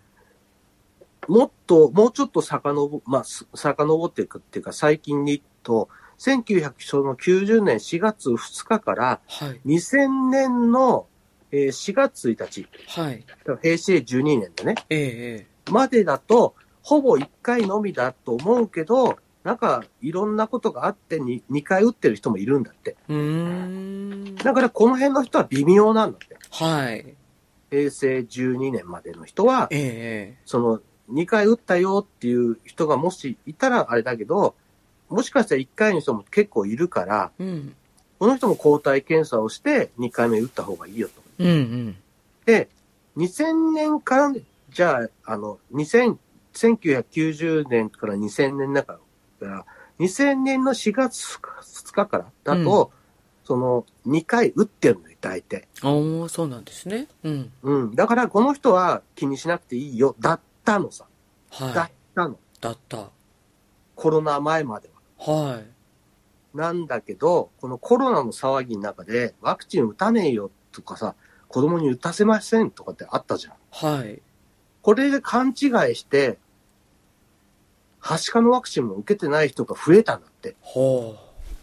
[1.26, 9.44] もっと、もうちょっと遡、まあ、す遡っていくっていうか、最近にと、1990年4月2日からう。
[9.44, 9.60] はい。
[9.66, 11.06] 2000年の
[11.50, 13.24] えー4月1日、はい。
[13.62, 22.96] 平成12年でね、ええまでだと、ほぼ1回のみだと思うけど、なんか、いろんなことがあってに2回打ってる人もいるんだって。
[23.08, 24.34] ええうーん。
[24.36, 26.36] だから、この辺の人は微妙なんだって。
[26.50, 27.14] はい。
[27.70, 34.54] 平成12年までの人は、ええその、2回打ったよっていう人がもしいたらあれだけど、
[35.08, 37.74] もしかしたら1回の人も結構いるから、うん。
[38.18, 41.22] この人も抗体検査をして2回目打った方がいいよと。
[41.38, 41.96] うんうん。
[42.44, 42.68] で、
[43.16, 44.34] 2000年から、
[44.70, 46.16] じゃあ、あの、2000、
[46.52, 48.98] 1990年から2000年だから、
[49.98, 52.92] 2000年の4月2日からだと、
[53.44, 55.66] その、2回打ってるのよ、大体。
[55.82, 57.08] おー、そうなんですね。
[57.24, 57.52] うん。
[57.62, 57.94] うん。
[57.94, 61.06] だから、この人は気にしなくていいよ、だったのさ。
[61.58, 61.92] だはっい。
[62.14, 62.38] たの。
[62.60, 63.08] だった。
[63.96, 65.32] コロナ前までは。
[65.32, 65.66] はい。
[66.56, 71.14] なんだけど、このコロナの騒ぎの中で、ワクチン打たねえよとかさ、
[71.48, 73.54] 子供に打たせませんとかってあったじゃん。
[73.70, 74.20] はい。
[74.82, 76.38] これで勘違いして、
[78.00, 80.56] はしかのワクチンも受けてない人が増えたんだって。
[80.60, 81.16] ほ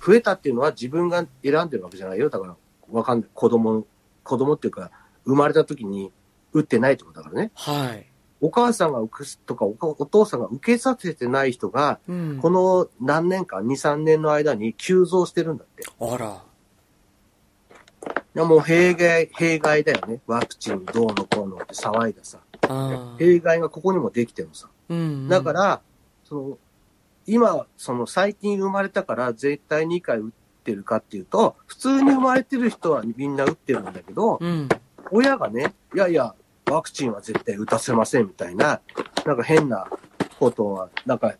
[0.05, 2.29] 増えたっていうのは自分が選んでるわけじゃないよ。
[2.29, 2.55] だから、
[2.91, 3.29] わかんない。
[3.33, 3.85] 子供、
[4.23, 4.91] 子供っていうか、
[5.25, 6.11] 生まれた時に
[6.53, 7.51] 打ってないってことだからね。
[7.55, 7.59] う。
[7.59, 8.05] はい。
[8.41, 12.39] お母さんが受けすとかおか、お父さんが受けさせてない人が、うん。
[12.41, 15.83] この何年間、2、3年の間に急増してるんだって。
[15.99, 16.43] あら。
[18.35, 20.19] いやもう弊害、弊害だよね。
[20.27, 22.39] ワクチンどうのこうのって騒いださ。
[23.17, 24.67] 弊害がここにもできてるのさ。
[24.89, 25.29] うん。
[25.29, 25.81] だか、ら、
[26.25, 26.57] その、
[27.27, 30.31] 今、その最近生まれたから絶対2回打っ
[30.63, 34.67] てるかっていうと、普通に生まれてる人はみんな打ってるんだけど、うん。
[35.11, 36.35] 親がね、いやいや、
[36.69, 38.81] ワクチンは絶対打たせませんみたいな、
[39.25, 39.88] なんか変な
[40.39, 41.35] ことは、なんか、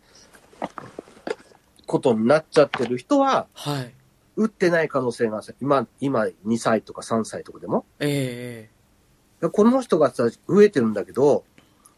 [1.88, 3.94] ことになっちゃってる人は、はい。
[4.36, 5.42] 打ってない可能性が。
[5.62, 7.86] 今、今2歳とか3歳とかでも。
[8.00, 8.70] え
[9.42, 11.44] えこの人がさ、増えてるんだけど、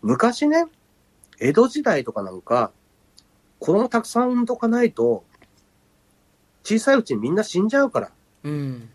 [0.02, 0.66] 昔ね、
[1.40, 2.72] 江戸時代とかなんか、
[3.60, 5.24] 子供たくさん産んどかないと、
[6.64, 8.12] 小さいうちにみんな死んじゃうから。
[8.44, 8.90] うん。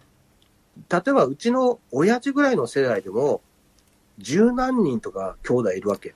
[0.90, 3.40] 例えば、うちの親父ぐらいの世代でも、
[4.18, 6.14] 十何人とか兄弟いるわけ。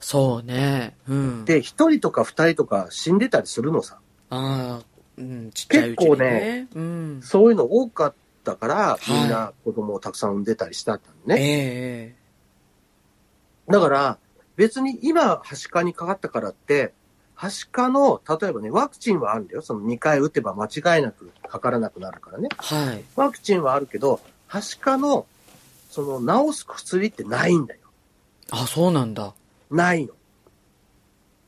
[0.00, 0.96] そうね。
[1.08, 3.98] うん。、で、一人とか二人とか死んでたりするのさ。
[4.30, 4.84] ああ、
[5.18, 6.68] うん、ちっちゃいうちに、結構ね。
[6.74, 7.20] うん。
[7.22, 11.40] そういうの多かったから、はいみんな子供をたくさん産んでたりしたんだね。
[11.40, 12.22] ええ
[13.68, 14.18] だから、
[14.56, 16.92] 別に今、はしかにかかったからって、
[17.42, 19.62] はしかの、例えばね、ワクチンはあるんだよ。
[19.62, 22.48] その2回打てば間違いなくかからなくなるからね。
[22.56, 23.02] はい。
[23.16, 25.26] ワクチンはあるけど、はしかの、
[25.90, 27.80] その、治す薬ってないんだよ。
[28.52, 29.34] あ、そうなんだ。
[29.72, 30.14] ないの。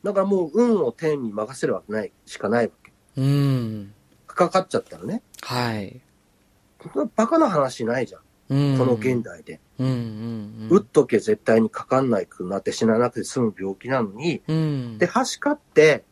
[0.02, 2.92] だからもう、運を天に任せるわけない、しかないわけ。
[3.16, 3.94] うん。
[4.26, 5.22] かかっちゃったらね。
[5.42, 6.00] はい。
[7.14, 8.20] バカな話ないじゃん。
[8.48, 8.78] うん。
[8.78, 9.60] この現代で。
[9.78, 14.98] うんうん打っとけ絶対にかかんないくなって死ななくて済む病気なのに、うん。
[14.98, 16.04] で、はしかって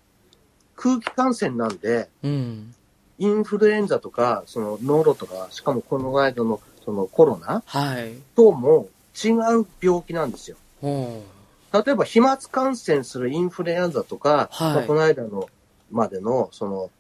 [0.77, 2.75] 空気感染なんで、うん。
[3.19, 8.15] インフルエンザとか、そのノロとか、しかもこの間のそのコロナはい。
[8.35, 10.57] とも違う病気なんですよ。
[10.81, 11.23] ほ
[11.73, 15.49] 例えば飛沫感染するインフルエンザとか、はいまあこの間の
[15.91, 16.91] までのその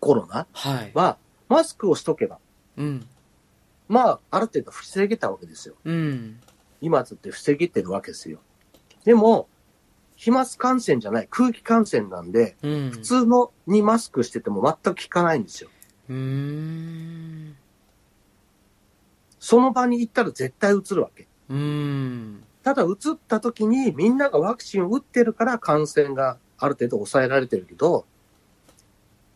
[0.00, 0.46] コロナ
[0.94, 0.98] う。
[0.98, 1.16] は
[1.48, 2.38] マスクをしとけば、
[2.76, 3.06] うん。
[3.92, 5.74] まあある程度防げたわけですよ。
[5.84, 6.40] うん。
[6.80, 8.40] 今だって防げてるわけですよ。
[9.04, 9.48] でも、
[10.16, 12.90] 飛沫感染じゃない空気感染なんで、うん。
[12.90, 15.68] 普通のにマスクしてても全く効かないんですよ。
[16.08, 17.56] うーん。
[19.38, 21.28] その場に行ったら絶対移るわけ。
[21.50, 22.44] うーん。
[22.62, 28.06] ただ移った時にみんながワクチンを打ってるから感染がある程度抑えられてるけど、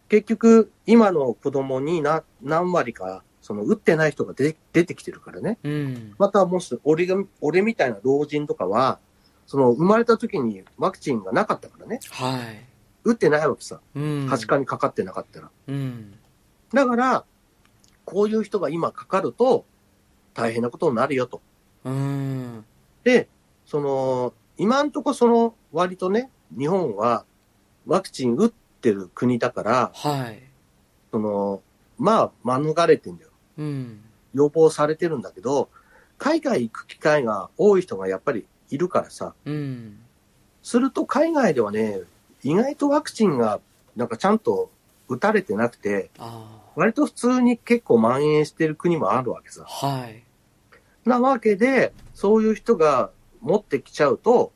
[0.09, 5.57] 結局今の子供にな何割かその打ってない人が出出てきてるからね。
[5.63, 6.15] うん。
[6.19, 8.99] またもし俺が、俺みたいな老人とかは、
[9.47, 12.01] その生まれた時にワクチンがなかったからね。
[12.11, 12.67] はい。
[13.05, 13.81] 打ってないわけさ。
[13.95, 14.27] うん。
[14.27, 15.51] はしかにかかってなかったら。
[15.69, 16.15] うん。
[16.75, 17.25] だから、
[18.05, 19.65] こういう人が今かかると
[20.35, 21.41] 大変なことになるよと。
[21.85, 22.65] うーん。
[23.05, 23.29] で、
[23.65, 27.25] その、今んとこその割とね、日本は
[27.87, 30.43] ワクチン打ってる国だから、はい。
[31.13, 31.63] その、
[31.97, 33.31] まあ免れてんだよ。
[33.59, 34.01] うん。
[34.35, 35.69] 予防されてるんだけど、
[36.19, 39.35] 海外行く機会が多い人がやっぱりいるからさ。
[39.45, 39.99] うん。
[40.63, 42.01] すると海外ではね、
[42.43, 43.61] 意外とワクチンが
[43.95, 44.71] なんかちゃんと
[45.09, 49.87] 打たれてなくて、あ割と普通に結構蔓延してる国もあるわけさあ。。
[49.87, 50.23] はい。
[51.05, 54.53] なわけで、そういう人が持ってきちゃうと、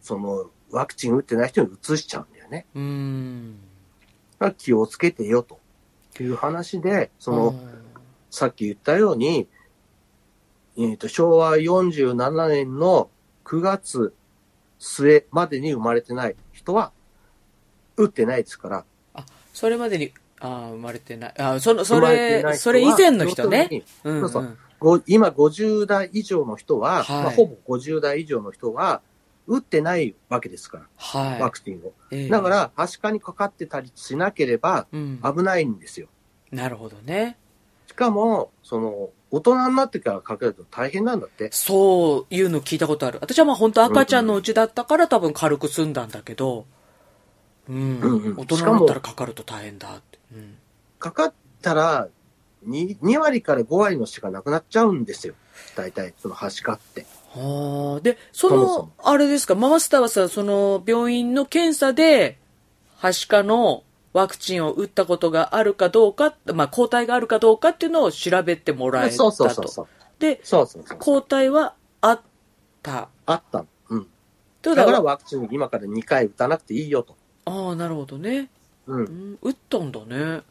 [0.00, 2.66] そのワクチン打ってない人に移しちゃうんだよね。
[2.74, 3.58] うん。
[4.56, 5.58] 気をつけてよと
[6.22, 7.54] いう話で、その、
[8.30, 9.48] さっき言ったように、
[10.78, 13.10] えっ、と、昭和47年の
[13.44, 14.14] 9月
[14.78, 16.92] 末までに生まれてない人は、
[17.96, 18.84] 打ってないですから。
[19.54, 21.34] それまでに、ああ、生まれてない。
[21.38, 23.84] あその、それそれ以前の人ね。
[24.04, 24.28] うん、うん。
[24.28, 29.00] そうそうご今50代以上の人は、はいまあ、ほぼ50代以上の人は、
[29.46, 31.40] 打ってないわけですから、はい。
[31.40, 31.92] ワクチンを。
[32.10, 35.20] ええだから、はしかにかかってたりしなければうん。
[35.22, 36.08] 危ないんですよ。
[36.50, 37.38] なるほどね。
[37.86, 41.48] しかも、その、大人になってからかけると大変なんだって。
[41.52, 43.18] そういうの聞いたことある。
[43.20, 46.66] 私はまあ本当赤ちゃんのうちだったから多分軽く済んだんだけど、
[47.68, 48.00] うん。
[48.00, 50.18] うんうん大人になったらかかると大変だって。
[50.32, 50.56] うん。
[50.98, 52.08] かかったら
[52.66, 55.34] 2、2割から5割の死がなくなっちゃうんですよ。
[55.74, 57.06] 大体、そのはしかって。
[57.36, 58.00] はあ。
[58.00, 62.38] で、そのあれですか、ママスターはさ、その病院の検査で、
[62.96, 69.16] はしかのワクチンを打ったことがあるかどうか、まあ抗体があるかどうかっていうのを調べてもらえたと。
[69.16, 69.86] そうそうそうそう。
[70.18, 70.98] で、そうそうそう。
[70.98, 72.20] 抗体はあっ
[72.82, 73.08] た。
[73.26, 73.66] あったの。
[73.90, 74.06] うん。
[74.62, 77.14] だからワクチン今から2回打たなくていいよと。
[77.44, 78.48] ああ、なるほどね。
[78.86, 78.96] う。
[78.96, 80.42] うんん、打ったんだね。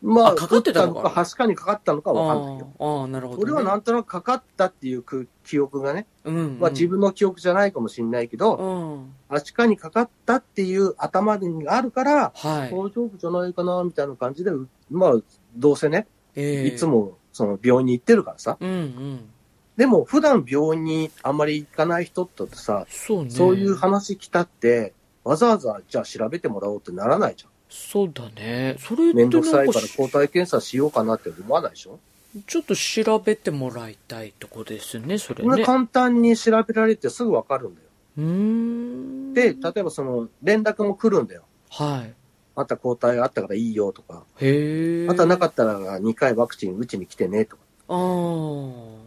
[0.00, 2.72] まあ、あかかってたのかはしかにかかったのかわかんないよ。
[2.78, 3.44] ああなるほど、ね。
[3.44, 6.58] 俺はなんとなくかかったっていうく記憶がね、うん、うん。
[6.60, 9.14] まあ自分の記憶じゃないかもしれないけど、うん。
[9.28, 12.72] はしかにかかったっていう頭にあるから、はい。
[12.72, 15.12] 大丈夫じゃないかな、みたいな感じで、うまあ、
[15.56, 16.06] どうせね、
[16.36, 16.86] ええいつ。
[16.86, 18.56] もその病院に行ってるからさ。
[18.60, 19.28] うんうん。
[19.76, 23.30] でも普段病院にあんまり行かない人ってさ、そうね。
[23.30, 27.50] そういう話来たって、わざわざじゃあ調べてもらおうってならないじゃん。
[27.68, 28.76] そうだね。
[28.78, 31.98] それってめんどくさいから抗体検査しようかなって思わないでしょ、
[32.46, 35.50] ちょっと調べてもらいたいとこですね、それね。
[35.50, 37.86] これ簡単に調べられてすぐわかるんだよ。
[38.18, 39.34] うーん。
[39.34, 41.44] で、例えばその連絡も来るんだよ。
[41.70, 42.14] はい。
[42.54, 45.08] あった抗体あったからいいよとか、へえ。
[45.08, 47.62] あとはなかったら2回ワクチン打ちに来てねとか。
[47.88, 48.97] ああ。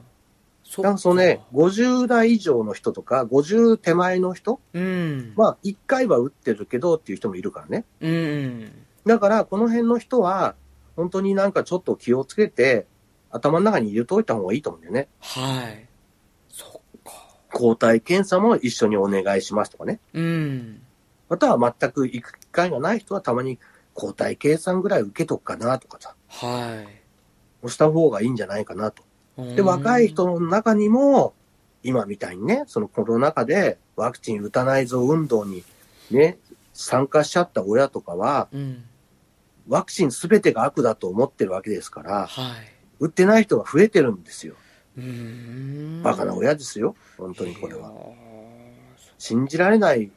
[0.72, 5.34] そだからそのね、50代以上の人とか、50手前の人うん。
[5.36, 7.84] まあ、1回は打ってるけどっていう人もいるからね。
[8.00, 8.72] うん。
[9.06, 10.56] だから、この辺の人は、
[10.96, 12.88] 本当になんかちょっと気をつけて、
[13.32, 15.10] 頭の中に入れといた方がいいと思うんだよね。
[15.20, 15.88] はい。
[16.48, 16.72] そっ
[17.04, 17.12] か。
[17.52, 20.00] 抗体検査も一緒にお願いしますとかね。
[20.14, 20.82] うん。
[21.28, 23.60] または全く行く機会がない人はたまに
[23.94, 26.88] 抗体計算ぐらい受けとくかなとかさ、はい。
[27.62, 29.04] 押した方がいいんじゃないかなと。
[29.56, 31.34] で、うん若い人の中にも、
[31.84, 35.64] 今みたいにね、そのコロナ禍でワクチン打たないぞ運動に
[36.12, 36.38] ね、
[36.74, 38.84] 参加しちゃった親とかは、うん。
[39.68, 42.72] ワクチンすべてが悪だと思ってるわけですから、はい。
[43.00, 44.56] 打ってない人が増えてるんですよ。
[46.04, 46.96] バカな親ですよ。
[47.18, 47.90] 本当にこれは。
[47.90, 47.94] ー
[49.18, 50.12] 信じられない。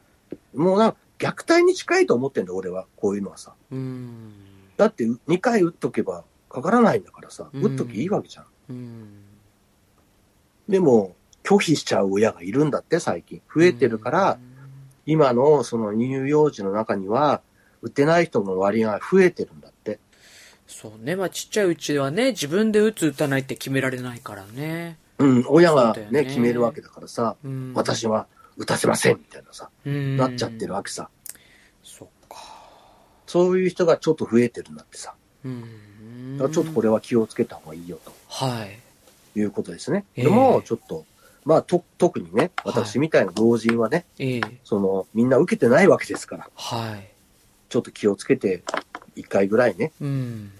[0.53, 2.85] もうなんか虐待に近いと思ってんだ、俺は。
[2.95, 3.53] こういうのはさ。
[3.71, 4.33] うん。
[4.77, 8.45] だって2回打っとけばかからないんだからさ、うん打っときいいわけじゃん。
[8.69, 9.07] うん。
[10.67, 13.41] でも、拒否しちゃう親がいるんだって、最近。
[13.53, 14.39] 増えてるから、
[15.05, 17.41] 今のその乳幼児の中には、
[17.81, 19.99] 打ってない人の割合が増えてるんだって。
[20.67, 21.15] そうね。
[21.15, 24.97] まあ、ちっちゃいうちはね、自分で打つ打たないって決められないからね。
[25.19, 27.73] うん、親がね、ね決めるわけだからさ、うん。
[27.75, 31.09] 私は打たせませんみたいなさ、うんなっちゃってるわけさ。
[31.83, 32.37] そっか。
[33.27, 35.13] そういう人がちょっと増えてるんだってさ。
[35.43, 36.37] うん。
[36.37, 39.39] だからちょっとこれは気をつけた方がいいよとはい。
[39.39, 40.05] いうことですね。
[40.15, 41.05] ええでも、ちょっと、
[41.45, 44.41] まあ、と、特にね、はい私みたいな老人はね、ええ。
[44.63, 47.07] その、みんな受けてないわけですから、はい。
[47.69, 48.63] ちょっと気をつけて、
[49.15, 50.51] 一回ぐらいね、うん。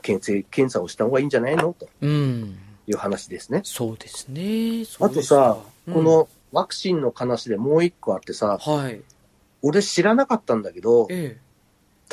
[0.00, 1.74] 検査、検査をした方がいいんじゃないの？
[1.78, 2.56] とうん。
[2.86, 3.60] いう話ですね。
[3.64, 4.84] そうですね。
[4.84, 9.00] すかとさ、うんこのワクチンの話でもう一個あってさ、はい。
[9.62, 11.51] 俺知らなかったんだけど、ええ。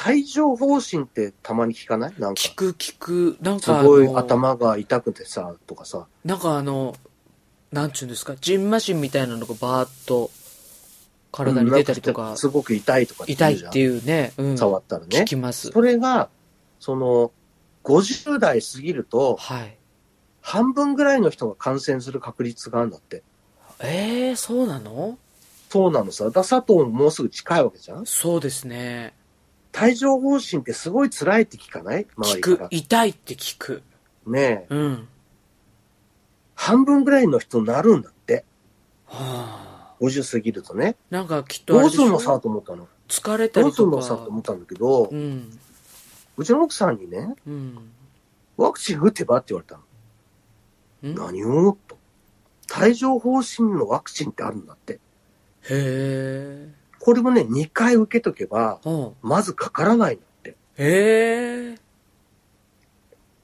[0.06, 2.14] 帯状疱疹ってたまに聞かない？
[2.20, 3.38] なんか聞、く聞く。
[3.41, 6.95] なんすかあごいの、頭が痛くてさ、とかさ、なんかあの、
[7.72, 10.32] なんちゅうんですか、ジンマシンみたいなのがバーッと
[11.32, 14.58] 体に出たりとかうんなん、すごく痛いとか痛いってういうね、うん。
[14.58, 15.26] 触ったら聞ね。
[15.26, 15.70] きます。
[15.70, 16.30] それが、
[16.80, 17.32] その、
[17.84, 19.76] 50代過ぎると、はい。
[20.41, 23.24] 半分ぐらいの人が感染する確率があるんだって。
[23.82, 25.18] ええそうなの？
[25.70, 26.26] そうなのさ。
[26.26, 29.14] だ佐藤ももうすぐ近いわけじゃんそうですね。
[29.78, 32.07] 帯状疱疹ってすごい辛いって聞かない？
[32.17, 32.70] 周聞りから。。
[32.70, 33.84] く痛いって聞く。
[34.26, 34.67] ねえ。
[34.70, 35.07] うん。
[36.55, 38.45] 半分ぐらいの人になるんだって。
[39.05, 39.95] はあ。
[40.01, 40.95] 50過ぎるとね。
[41.09, 42.05] なんかきっとあどうれですしょ？
[42.05, 42.88] るのさと思ったの？
[43.07, 44.28] 疲れたどうするりとのさとか。
[44.28, 45.15] 思ったんだけど、う。
[45.15, 45.59] うん
[46.43, 47.91] ちの奥さんにね、うん。
[48.55, 49.80] ワクチン打てばって言われた
[51.07, 51.13] の。
[51.13, 51.78] ん何を？
[51.88, 51.97] と。
[52.82, 54.93] 帯状疱疹のワクチンってあるんだって。
[54.93, 54.99] へ
[55.72, 56.74] え。
[57.00, 59.12] これもね、2回受けとけば、うん。
[59.22, 60.58] まずかからないんだって。
[60.78, 61.76] へえ。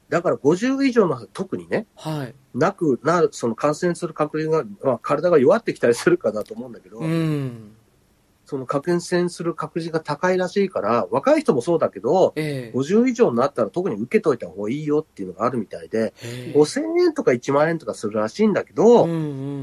[0.10, 2.36] だから50以上の特にね、はい。
[2.54, 7.76] なくなる、その感染する確率が、まあ、体が弱ってきたりするかだと思うんだけど、うん。
[8.46, 12.78] その感染する確率が高いらしいから、若い人もそうだけど、ええ。
[12.78, 19.14] 50以上になったら特に受けといた方がいいよっていうのがあるみたいで、へえ5000円とか1万円とかするらしいんだけど、うんう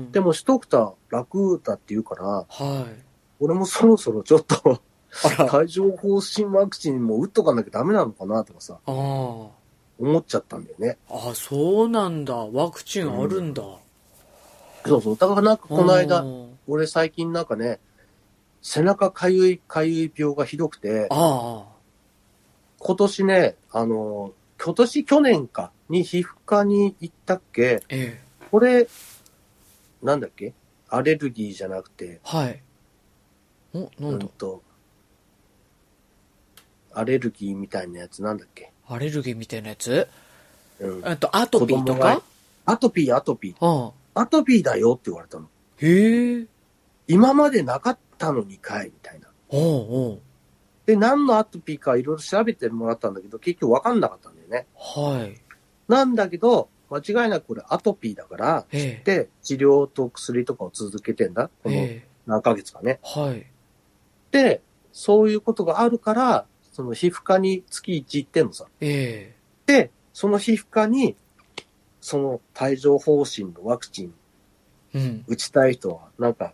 [0.08, 0.12] ん。
[0.12, 3.11] でも一蓋楽だって言うから、はい。
[3.42, 4.80] 俺もそろそろちょっと。
[5.52, 8.92] 帯状疱疹ワクチンも打っとかなきゃダメなのかなとかさ、ああ。
[8.92, 9.50] 思
[10.18, 10.96] っちゃったんだよね。
[11.10, 12.34] あ、そうなんだ。
[12.34, 13.62] ワクチンあるんだ。
[14.86, 15.16] そうそう。
[15.16, 17.78] だからなんかこの間う、ん俺最近なんかね、
[18.62, 21.66] 背中かゆいかゆい病がひどくて、あ
[22.78, 24.32] 今年ね、あの、
[24.64, 27.82] 今年去年かに皮膚科に行ったっけ？
[27.82, 27.86] あ。
[27.90, 28.20] ええ。
[28.50, 28.88] これ、
[30.02, 30.54] なんだっけ？
[30.88, 32.62] アレルギーじゃなくて、はい。
[33.74, 34.24] お、なんだ？
[34.26, 34.62] うんと、
[36.94, 38.72] アレルギーみたいなやつなんだっけ？
[38.88, 40.08] アレルギーみたいなやつ？
[40.80, 41.02] うん。
[41.06, 42.22] えっと、アトピーとか？
[42.64, 43.66] アトピー、アトピー。
[43.66, 44.22] ああ。
[44.22, 45.48] アトピーだよって言われたの。
[45.78, 46.46] へえ。
[47.08, 49.28] 今までなかったのにかい、みたいな。
[49.48, 50.20] おうおう。
[50.86, 54.66] で、何のアトピーかいろいろ調べてもらったんだけど、結局わかんなかったんだよね。
[54.76, 55.40] はい。
[55.88, 59.02] なんだけど、間違いなくこれアトピーだから、ええ。
[59.04, 61.50] で、治療と薬とかを続けてんだ。
[61.62, 62.08] このええ。
[62.26, 63.00] 何ヶ月かね。
[63.02, 63.46] はい。
[64.32, 64.60] で、
[64.92, 68.66] そういうことがあるから、その皮膚科に月1行ってんのさ。
[68.80, 69.34] え
[69.66, 71.14] で、その皮膚科に、
[72.00, 74.14] その帯状疱疹のワクチン
[74.94, 74.98] え。
[74.98, 75.24] うん。
[75.28, 76.52] 打ちたい人は、なんか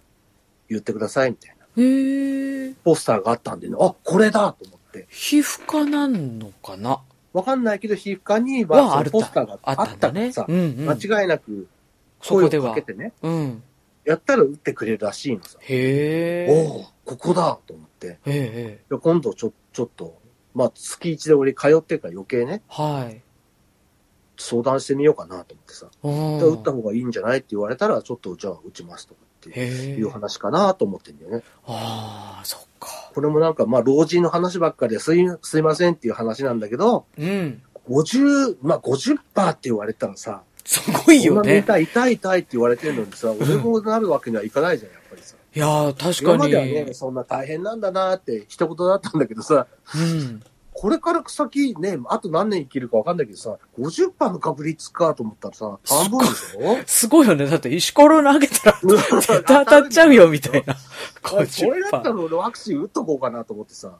[0.69, 1.83] 言ってくださいみたいな。
[1.83, 2.75] へえ。
[2.85, 5.07] ポスターがあったんでね、あ、これだと思って。
[5.09, 7.01] 皮膚科なんのかな？
[7.33, 10.91] わかんないけど、皮膚科にはポスターがああっったからさ。、うんうん。
[10.91, 11.69] 間違いなく
[12.21, 12.83] 声をかけ。
[12.83, 13.63] てね、うん。
[14.05, 15.59] やったら打ってくれるらしいのさ。
[15.61, 16.69] へえ。
[16.73, 18.19] おお、ここだと思って。
[18.27, 20.21] ええ今度ちょ、ちょっと、
[20.55, 23.23] まあ、月一で俺通ってるから余計ね、はい。
[24.37, 25.87] 相談してみようかなと思ってさ。
[26.03, 29.59] 打った方がいいんじゃないって言われたら、ちょっとじゃあ打ちますとかって。
[29.59, 31.43] いう話かなと思ってんだよね。
[31.67, 33.11] ああ、そっか。
[33.15, 37.63] これもなんか、まあ、老人の話ばっかりですい、すいませんっていう話なんだけど、うん。
[37.89, 41.59] 50、まあ、50%って言われたらさ、すごいよね。
[41.59, 45.35] 痛い、痛い、痛いって言われてるのにさ、俺もなるわけにはいかないじゃん、やっぱりさ。
[45.55, 46.55] いやー、確今かに。
[46.55, 49.67] まではね、そんな大変なんだなって一言だったんだけどさ、
[49.97, 50.43] うん。
[50.75, 56.77] これから先ね、あと何年生きるかわかんないけどさ、50%の確率かと思ったらさ、半分でしょ？
[56.87, 57.47] すごいよね。
[57.47, 60.77] だって石ころ投げたら絶対当たっちゃうよ、み たいな。
[61.23, 62.15] これだった50%。
[62.15, 63.93] ら俺ワクチン打っとこうかなと思ってさ。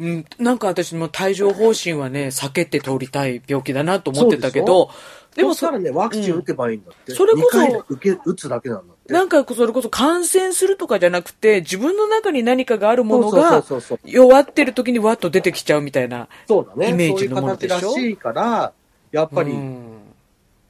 [0.00, 4.90] うん、なんか私も帯状疱疹はね、避けて通りたい病気だなと思ってたけど、
[5.34, 7.12] でもそそしたらね、ワクチン打てばいいんだって。
[7.12, 9.12] それこそ2回受け、打つだけなんだって。
[9.12, 14.10] なんかそれこそ感染するとかじゃなくて、自分の中に何かがあるものがそうそうそうそう。
[14.10, 16.28] 弱ってる時にわっと出てきちゃうみたいな。
[16.46, 16.90] そうだね。
[16.90, 17.80] イメージのものでしょ？
[17.80, 18.72] そういう形らしいから、
[19.12, 19.98] やっぱりうん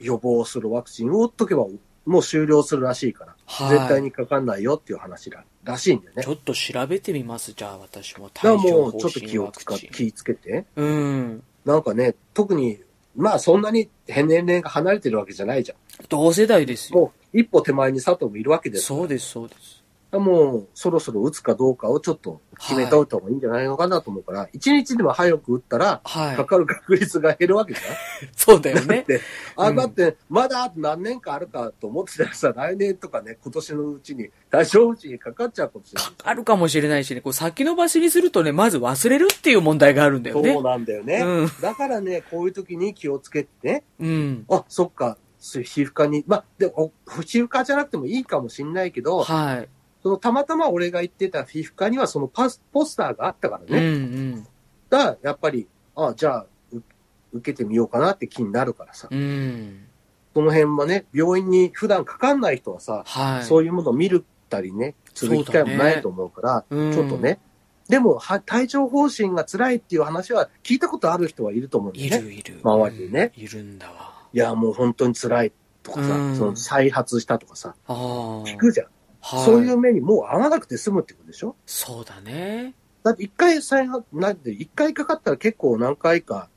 [0.01, 1.67] 予防するワクチンを打っとけば、
[2.07, 6.23] もう終了するらしいから、はい絶対にかかんないよっていう話ららしいんだよね。
[6.25, 10.09] ちょっと調べてみます、じゃあ私もだからもうちょっと疱気を使っ疹ワクチン。
[10.09, 10.65] 気つけて。
[10.77, 11.43] うん。
[11.65, 12.79] なんかね、特に、
[13.17, 15.75] まあそんなに年齢が離れてるわけじゃないじゃ
[16.09, 16.97] 同世代ですん。
[16.97, 17.01] よ。
[17.01, 18.87] もう一歩手前に佐藤もいるわけです。
[18.87, 19.84] そうです、そうです。
[20.19, 26.37] もうそろそろ打つかどうかをちょっと決めておいた方がいいんじゃないのかなと思うから、一、日でも早く打ったら、はい。
[26.37, 27.85] かかる確率が減るわけじゃん。
[28.37, 29.03] そうだよ だっね。
[29.03, 29.21] て、
[29.57, 36.11] あ、うんだって、まだあと何年かあるかと思ってたらさ、来年とかね、今年のうちに、大正うちにかかっちゃうかもしれない。
[36.13, 40.63] かかるかもしれないしね、こう先延ばしにするとね、まず忘れるっていう問題があるんだよねそう。
[40.63, 41.23] なんだよね。
[41.25, 44.45] うんだからね、こういう時に気をつけてね、うん。
[44.49, 46.93] あ、そっか、皮膚科に、まあ、でも、
[47.27, 49.69] 皮膚科じゃなくてもいいかもしんないけど、はい。
[50.05, 54.31] そのたまたま俺が行ってた皮膚科にはそのパスポスターがあったからうんうね。
[54.37, 54.47] ん。
[54.91, 56.83] だやっぱり、あ、じゃあ、う
[57.33, 59.09] 受けてみようかなって気になるからさ。
[59.11, 59.87] うん。
[60.35, 63.45] その辺はね、病院に普段かかんない人はさ、はい。
[63.45, 67.41] そういうものを見るたりね、する機会もないと思うから、うんちょっとね。
[67.89, 72.17] でも、は帯状疱疹が辛いっていう話は聞いたことある人はいると思うんだよね。
[72.19, 72.61] いるいる。
[72.63, 74.15] 周りにねうんいるんだわ。
[74.35, 75.53] いや、もう本当に辛い
[75.83, 77.97] とかさ、うんその再発したとかさ、ああ。
[78.45, 78.87] 聞くじゃん。
[79.27, 79.45] はい。
[79.47, 81.57] そういう目にもう合わなくて済むってことでしょ？
[81.65, 82.75] そうだね。
[83.03, 86.49] だって一回再発、なんで、一回かかったら結構何回か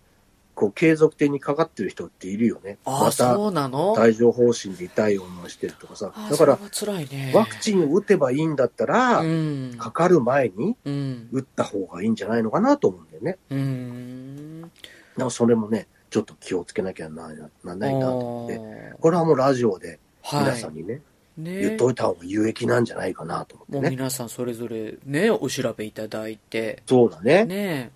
[0.57, 2.77] 構継続的にかかってる人っているよね。
[2.83, 3.93] ああ、またそうなの？
[3.93, 6.27] 帯状疱疹で痛い思いしてるとかさあ。
[6.27, 7.31] あだから、辛いね。
[7.33, 9.75] ワクチンを打てばいいんだったら、うん。
[9.77, 11.29] かかる前にうん。
[11.31, 13.37] 打った方がいいんじゃないのかなと思うんだよね。
[13.51, 14.61] うん。
[14.61, 18.57] だからそれもね、ちょっと気をつけなきゃなならないなと思って。
[18.93, 21.01] あこれはもうラジオでー皆さんにね、ね
[21.37, 23.95] 言っといた方が有益なんじゃないかなと思もうってね。
[23.95, 26.81] 皆さんそれぞれね、お調べいただいて。
[26.85, 27.45] そうだね。
[27.45, 27.91] ね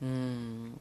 [0.00, 0.80] うん。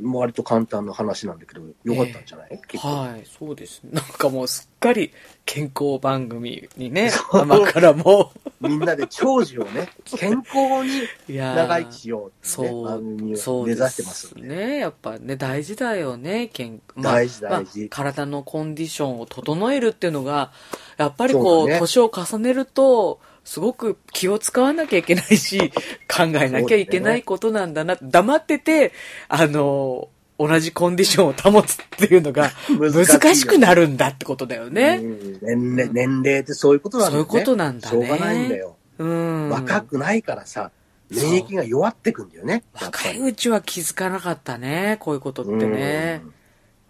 [0.00, 2.88] もう割と簡単な話なんだけど、よかったんじゃない、結構。
[2.88, 3.80] はい、そうです。
[3.90, 5.12] なんかもうすっかり
[5.44, 8.32] 健康番組にね、甘からも
[8.68, 14.48] みんなで長寿をね、 健康に長生きしようってね、そう、番組そうでを目指してますんで。
[14.48, 14.78] ね。
[14.78, 17.80] やっぱね、大事だよね、健まあ大事大事。
[17.80, 20.52] まあ体のコンディションを整えるっていうのが、
[20.96, 21.80] やっぱりそこう、うだね。
[21.80, 25.70] 年を重ねると、すごく気を使わなきゃいけないし、
[26.08, 28.92] 考えなきゃいけないことなんだな、黙ってて、
[29.28, 30.08] あの、
[30.38, 35.00] 同じコンディションを保つっていうのが 難しくなるんだってことだよね。
[35.02, 37.28] うん年齢年齢ってそういうことなんだよね。
[37.30, 38.76] そういうことなんだねしょうがないんだよ。
[38.98, 39.48] うん。
[39.50, 40.70] 若くないからさ、
[41.10, 42.64] 免疫が弱ってくんだよね。
[42.80, 46.22] 若いうちは気づかなかったね、こういうことってね。
[46.24, 46.34] うん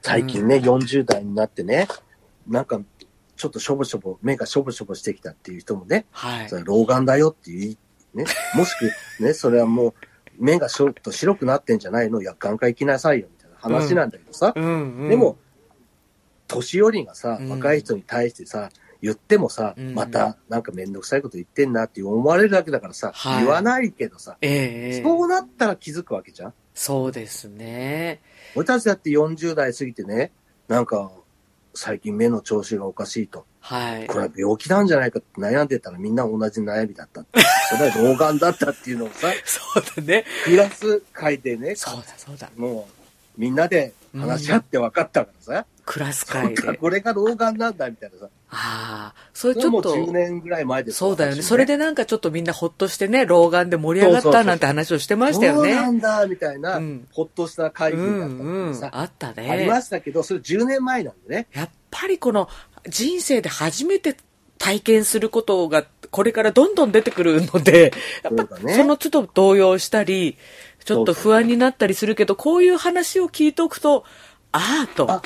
[0.07, 1.89] 最近ね、40代になってね、
[2.47, 2.79] なんか、
[3.37, 6.57] ちょっとしょぼしょぼ、目がしょぼしょぼしてきたっていう人もね、はいそ。
[6.57, 7.77] れ老眼だよっていう、
[8.13, 8.93] ね、 もしく
[9.23, 9.95] ね、それはもう、
[10.39, 12.21] 目がちょっと白くなってんじゃないの？
[12.21, 13.29] いや、眼科行きなさいよ、
[13.65, 15.09] 話なんだけどさ、うん、うん。
[15.09, 15.37] でも、、
[16.47, 18.69] 年寄りがさ、うん若い人に対してさ、
[19.03, 24.53] 言ってもさ、うんまた、なんかめんどくさいこと言ってんなって思われるだけだからさ、はい言わないけどさ、ええ
[24.97, 26.55] ええそうなったら気づくわけじゃん？
[26.75, 28.21] そうですね。
[28.55, 30.31] 俺たちだって40代過ぎてね、
[30.69, 31.11] なんか、
[31.77, 33.47] 最近目の調子がおかしいと。
[33.61, 34.07] はい。
[34.07, 37.41] これは病気なんじゃないかって悩んでたらみんな同じ悩みだったって。
[37.71, 40.25] それは老眼だったっていうのをさ、そうだね。
[40.45, 42.49] クラス会でね、そうだ、そうだ。
[42.57, 42.94] もう、
[43.37, 46.63] みんなで話し合って分かったからさ、クラス会で。
[46.63, 49.95] か、これが老眼なんだみたいなさ、ああ、それちょっと。
[49.95, 51.43] 10年ぐらい前ですそうだよね。
[51.43, 55.99] それでなんかちょっとみんなほっとしてね、老眼で盛り上がったなんて話をしてましたよそうなね。
[55.99, 58.75] んだ、みたいな、うんほっとした会議うだったうん。
[58.77, 59.83] さ、あったありまね。
[59.83, 61.47] したけど、それ10年前なんでね。
[61.53, 62.49] やっぱりこの
[62.89, 64.17] 人生で初めて
[64.59, 67.93] 体験することがこれからどんどん出てくるので、
[68.23, 70.37] やっぱその都度動揺したり、
[70.85, 74.05] ちょっと不安になったりするけど、こういう話を聞いておくと、
[74.53, 75.11] ああと。
[75.11, 75.23] あ、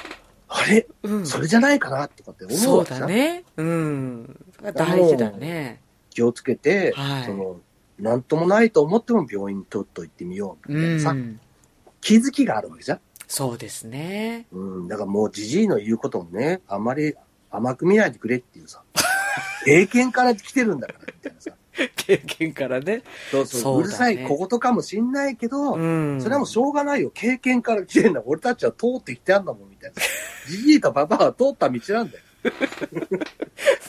[0.49, 3.45] あれ、うんそれじゃないかなとかって思うそうだね。
[3.57, 4.41] うん。
[4.75, 5.81] 大事だね。
[6.11, 7.61] 気をつけて、はいその、
[7.99, 11.41] なんともないと思っても病院にとっと行ってみようみたいなさ、うん。
[12.01, 13.01] 気づきがあるわけじゃん。
[13.27, 14.47] そうですね。
[14.53, 17.15] うん、だからもうじじいの言うこともね、あまり
[17.51, 18.83] 甘く見ないでくれっていうさ、
[19.65, 21.51] 経験から来てるんだから、みたいなさ。
[21.97, 23.03] 経験からね。
[23.31, 26.21] そうそう、そうねるさい小言かもしんないけど、うん。
[26.21, 27.11] それはもうしょうがないよ。
[27.11, 28.23] 経験から来てんだ。
[28.25, 30.03] 俺たちは通ってきてあんだもん、みたいな。
[30.49, 32.25] じじいとパパは通った道なんだよ。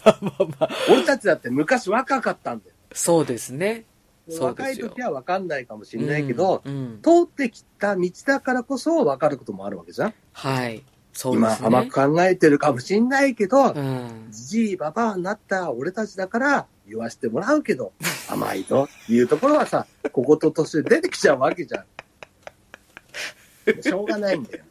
[0.05, 0.69] まあまあまあ。
[0.91, 2.75] 俺たちだって昔若かったんだよ。
[2.93, 3.85] そうですね。
[4.39, 5.01] 若い時。
[5.01, 10.13] は分かんないかもしれないけど、うんうん通ってきた道だからこそ分かることもあるわけじゃん。
[10.33, 10.83] はい。
[11.19, 11.57] そうで今。
[11.61, 14.29] 甘く考えてるかもしんないけど、うん。
[14.31, 17.91] じじいばばあになった俺たちだから言わせてもらうけど、
[18.31, 21.85] 甘いというところはさ、小言として出てきちゃうわけじゃん。
[23.83, 24.63] しょうがないんだよ。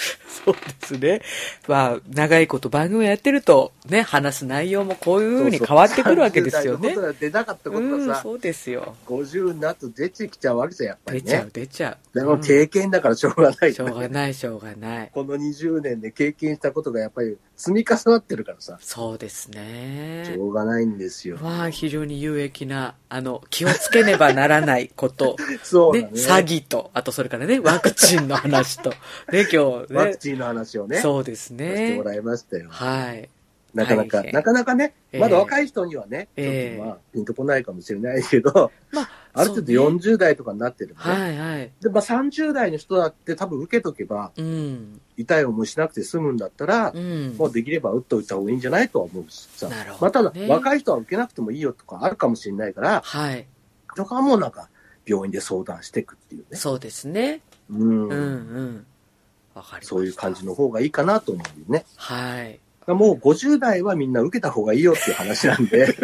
[0.44, 1.22] そうですね。
[1.68, 7.00] まあ、長いこと番組をやってると、ね、話す内容もこういう風に変わってくるわけですよね30代のこ。
[7.00, 8.94] とが出なかったことうん、がさ、そうですよ。
[9.06, 11.50] 50になると出てきちゃうわけじゃん、やっぱりね出ちゃう、。
[11.52, 12.18] 出ちゃう。
[12.18, 15.10] でも経験だからしょうがない、しょうがない、しょうがない。
[15.12, 20.36] この20年で経験したことがやっぱり積み重なってるからさ、そうですしね。
[20.38, 21.38] ょうがないんですよ。
[21.40, 25.36] まあ、非常に有益な、あの、気をつけねばならないこと。
[25.38, 26.10] ね そうだね。
[26.14, 28.90] 詐欺と、あとそれからね、ワクチンの話と、
[29.32, 30.16] ね、今日ねワク。
[30.16, 32.02] チンの話をね、さそうですせてねも。
[32.04, 32.68] らいましたよ。
[32.70, 33.28] はい。
[33.74, 40.94] なかなか、なかなかね、ええまだ若い人にはね、ええちょっとまあ、ピンとこないかもしれないけど、まあ、ある程度そうね40代とかになってるね。
[40.96, 41.70] はいはい。
[41.80, 45.00] で、まあ30代の人だって多分受けとけば、うん。
[45.16, 47.36] 痛い思いしなくて済むんだったら、うん。
[47.36, 49.68] もうできれば打っといた方がいいんじゃないとは思うしさ。
[49.68, 53.46] なるほどねまあただ、若い人は受けなくてもいいよとかあるかもしれないから、はい。
[53.94, 54.68] とかはもうなんか、
[55.06, 56.56] 病院で相談していくっていうね。
[56.56, 57.40] そうですね。
[57.70, 58.08] うん。
[58.08, 58.86] うんうん。
[59.82, 61.84] そういう感じの方がいいかなと思うんでね。
[61.96, 62.60] はい。
[62.86, 65.94] もう50代はみんな受けた方がいいよっていう話なんで、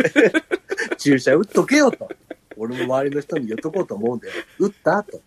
[0.99, 2.09] 注射打っとけよと。
[2.57, 4.29] 俺も周りの人に言っとこうと思うんで、
[4.59, 5.21] 打ったと。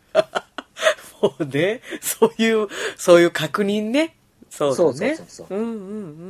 [1.22, 2.68] もうね、そういう、
[2.98, 4.16] そういう確認ね。
[4.50, 5.16] そうだね。
[5.16, 5.74] そうそうそううんうんう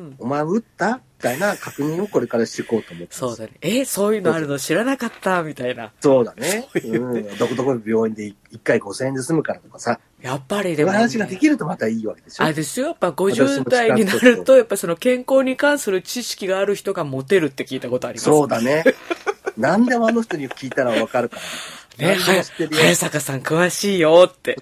[0.10, 0.16] ん。
[0.20, 3.16] お前打ったみたいな確認をこれからしていこうと思って。
[3.16, 3.54] そうだね。
[3.62, 5.94] え、そういうのあるの知らなかったみたいな。
[6.02, 6.68] そうだね。
[6.74, 7.38] そういうねうん。
[7.38, 12.44] どこどこの病院で1回5000円で済むからとかさ、やっぱりでも、お話ができるとまたいいわけでしょ？
[12.44, 18.26] あれですよ、やっぱ50代になると、やっぱその健康に関する知識がある人がモテるって聞いたことあります。
[18.26, 18.84] そうだね。
[19.58, 21.42] 何でもあの人に聞いたらわかるから。
[22.10, 24.58] ね、早坂さん詳しいよって。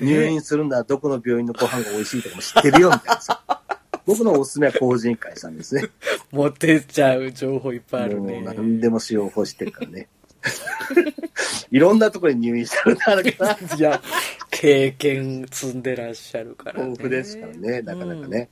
[0.00, 3.42] 入院するんだらどこの病院のご飯が美味しいとかも知ってるよ、みたいなさ。
[4.04, 5.84] 僕のおすすめは法人会さんですね。
[6.32, 8.40] モテちゃう情報いっぱいあるね。
[8.40, 10.08] 何でも使用法してるからね。
[11.70, 13.22] いろんなところに入院してるんだから、
[13.76, 14.02] いや、
[14.50, 16.90] 経験積んでらっしゃるから、ね。
[16.90, 18.48] 豊富ですからね、なかなかね。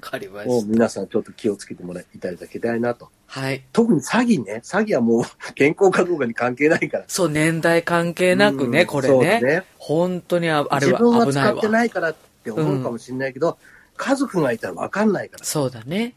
[0.00, 0.72] わかりまもうした。
[0.72, 3.08] 皆さんちょっと気をつけてもらいただきたいなと。
[3.26, 3.64] はい。
[3.72, 4.60] 特に詐欺ね。
[4.64, 5.24] 詐欺はもう
[5.54, 7.04] 健康かどうかに関係ないから。
[7.08, 9.40] そう、年代関係なくね、うんこれね。
[9.40, 11.68] ね本当にああれ自分はは危ないわ使って。
[11.68, 13.58] ないからって思うかもしれないけど、
[13.96, 15.44] 家族がいたらわかんないから。
[15.44, 16.14] そうだね。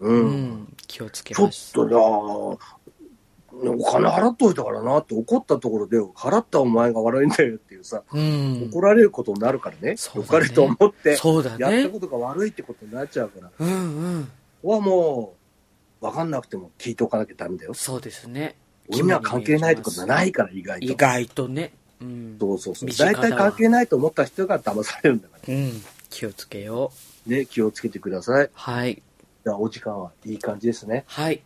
[0.00, 0.08] う。
[0.08, 0.68] うんん。
[0.86, 1.72] 気をつけちょっます。
[1.72, 2.83] とじゃあ、
[3.62, 8.68] お金払っといたからなって怒ったところで、払ったお前が悪いんだよっていうさ、うん。
[8.70, 9.96] 怒られることになるからね。
[9.96, 11.88] そうだね良かれと思って、やったね。
[11.88, 13.50] ことが悪いってことになっちゃうから。
[13.58, 14.28] うんうん。
[14.62, 15.34] はも
[16.00, 17.74] う、わかんなくても聞いておかなきゃダメだよ。
[17.74, 18.56] そうですね。
[18.88, 20.86] 俺には関係ないってことはないから、意外と。
[20.86, 21.72] 意外とね。
[22.00, 22.36] うん。
[22.38, 22.90] そうそうそう。
[22.90, 25.54] 大体関係ないと思った人が騙されるんだから。
[25.54, 25.82] うん。
[26.10, 26.92] 気をつけよ
[27.26, 27.30] う。
[27.30, 28.50] ね、気をつけてください。
[28.52, 29.02] はい。
[29.44, 31.04] じゃあ、お時間はいい感じですね。
[31.06, 31.42] はい。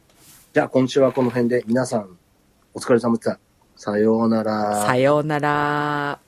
[0.55, 2.16] じゃあ、今週はこの辺で皆さん、
[2.72, 3.38] お疲れ様でした。
[3.76, 4.86] さようなら。
[4.86, 6.28] さようなら。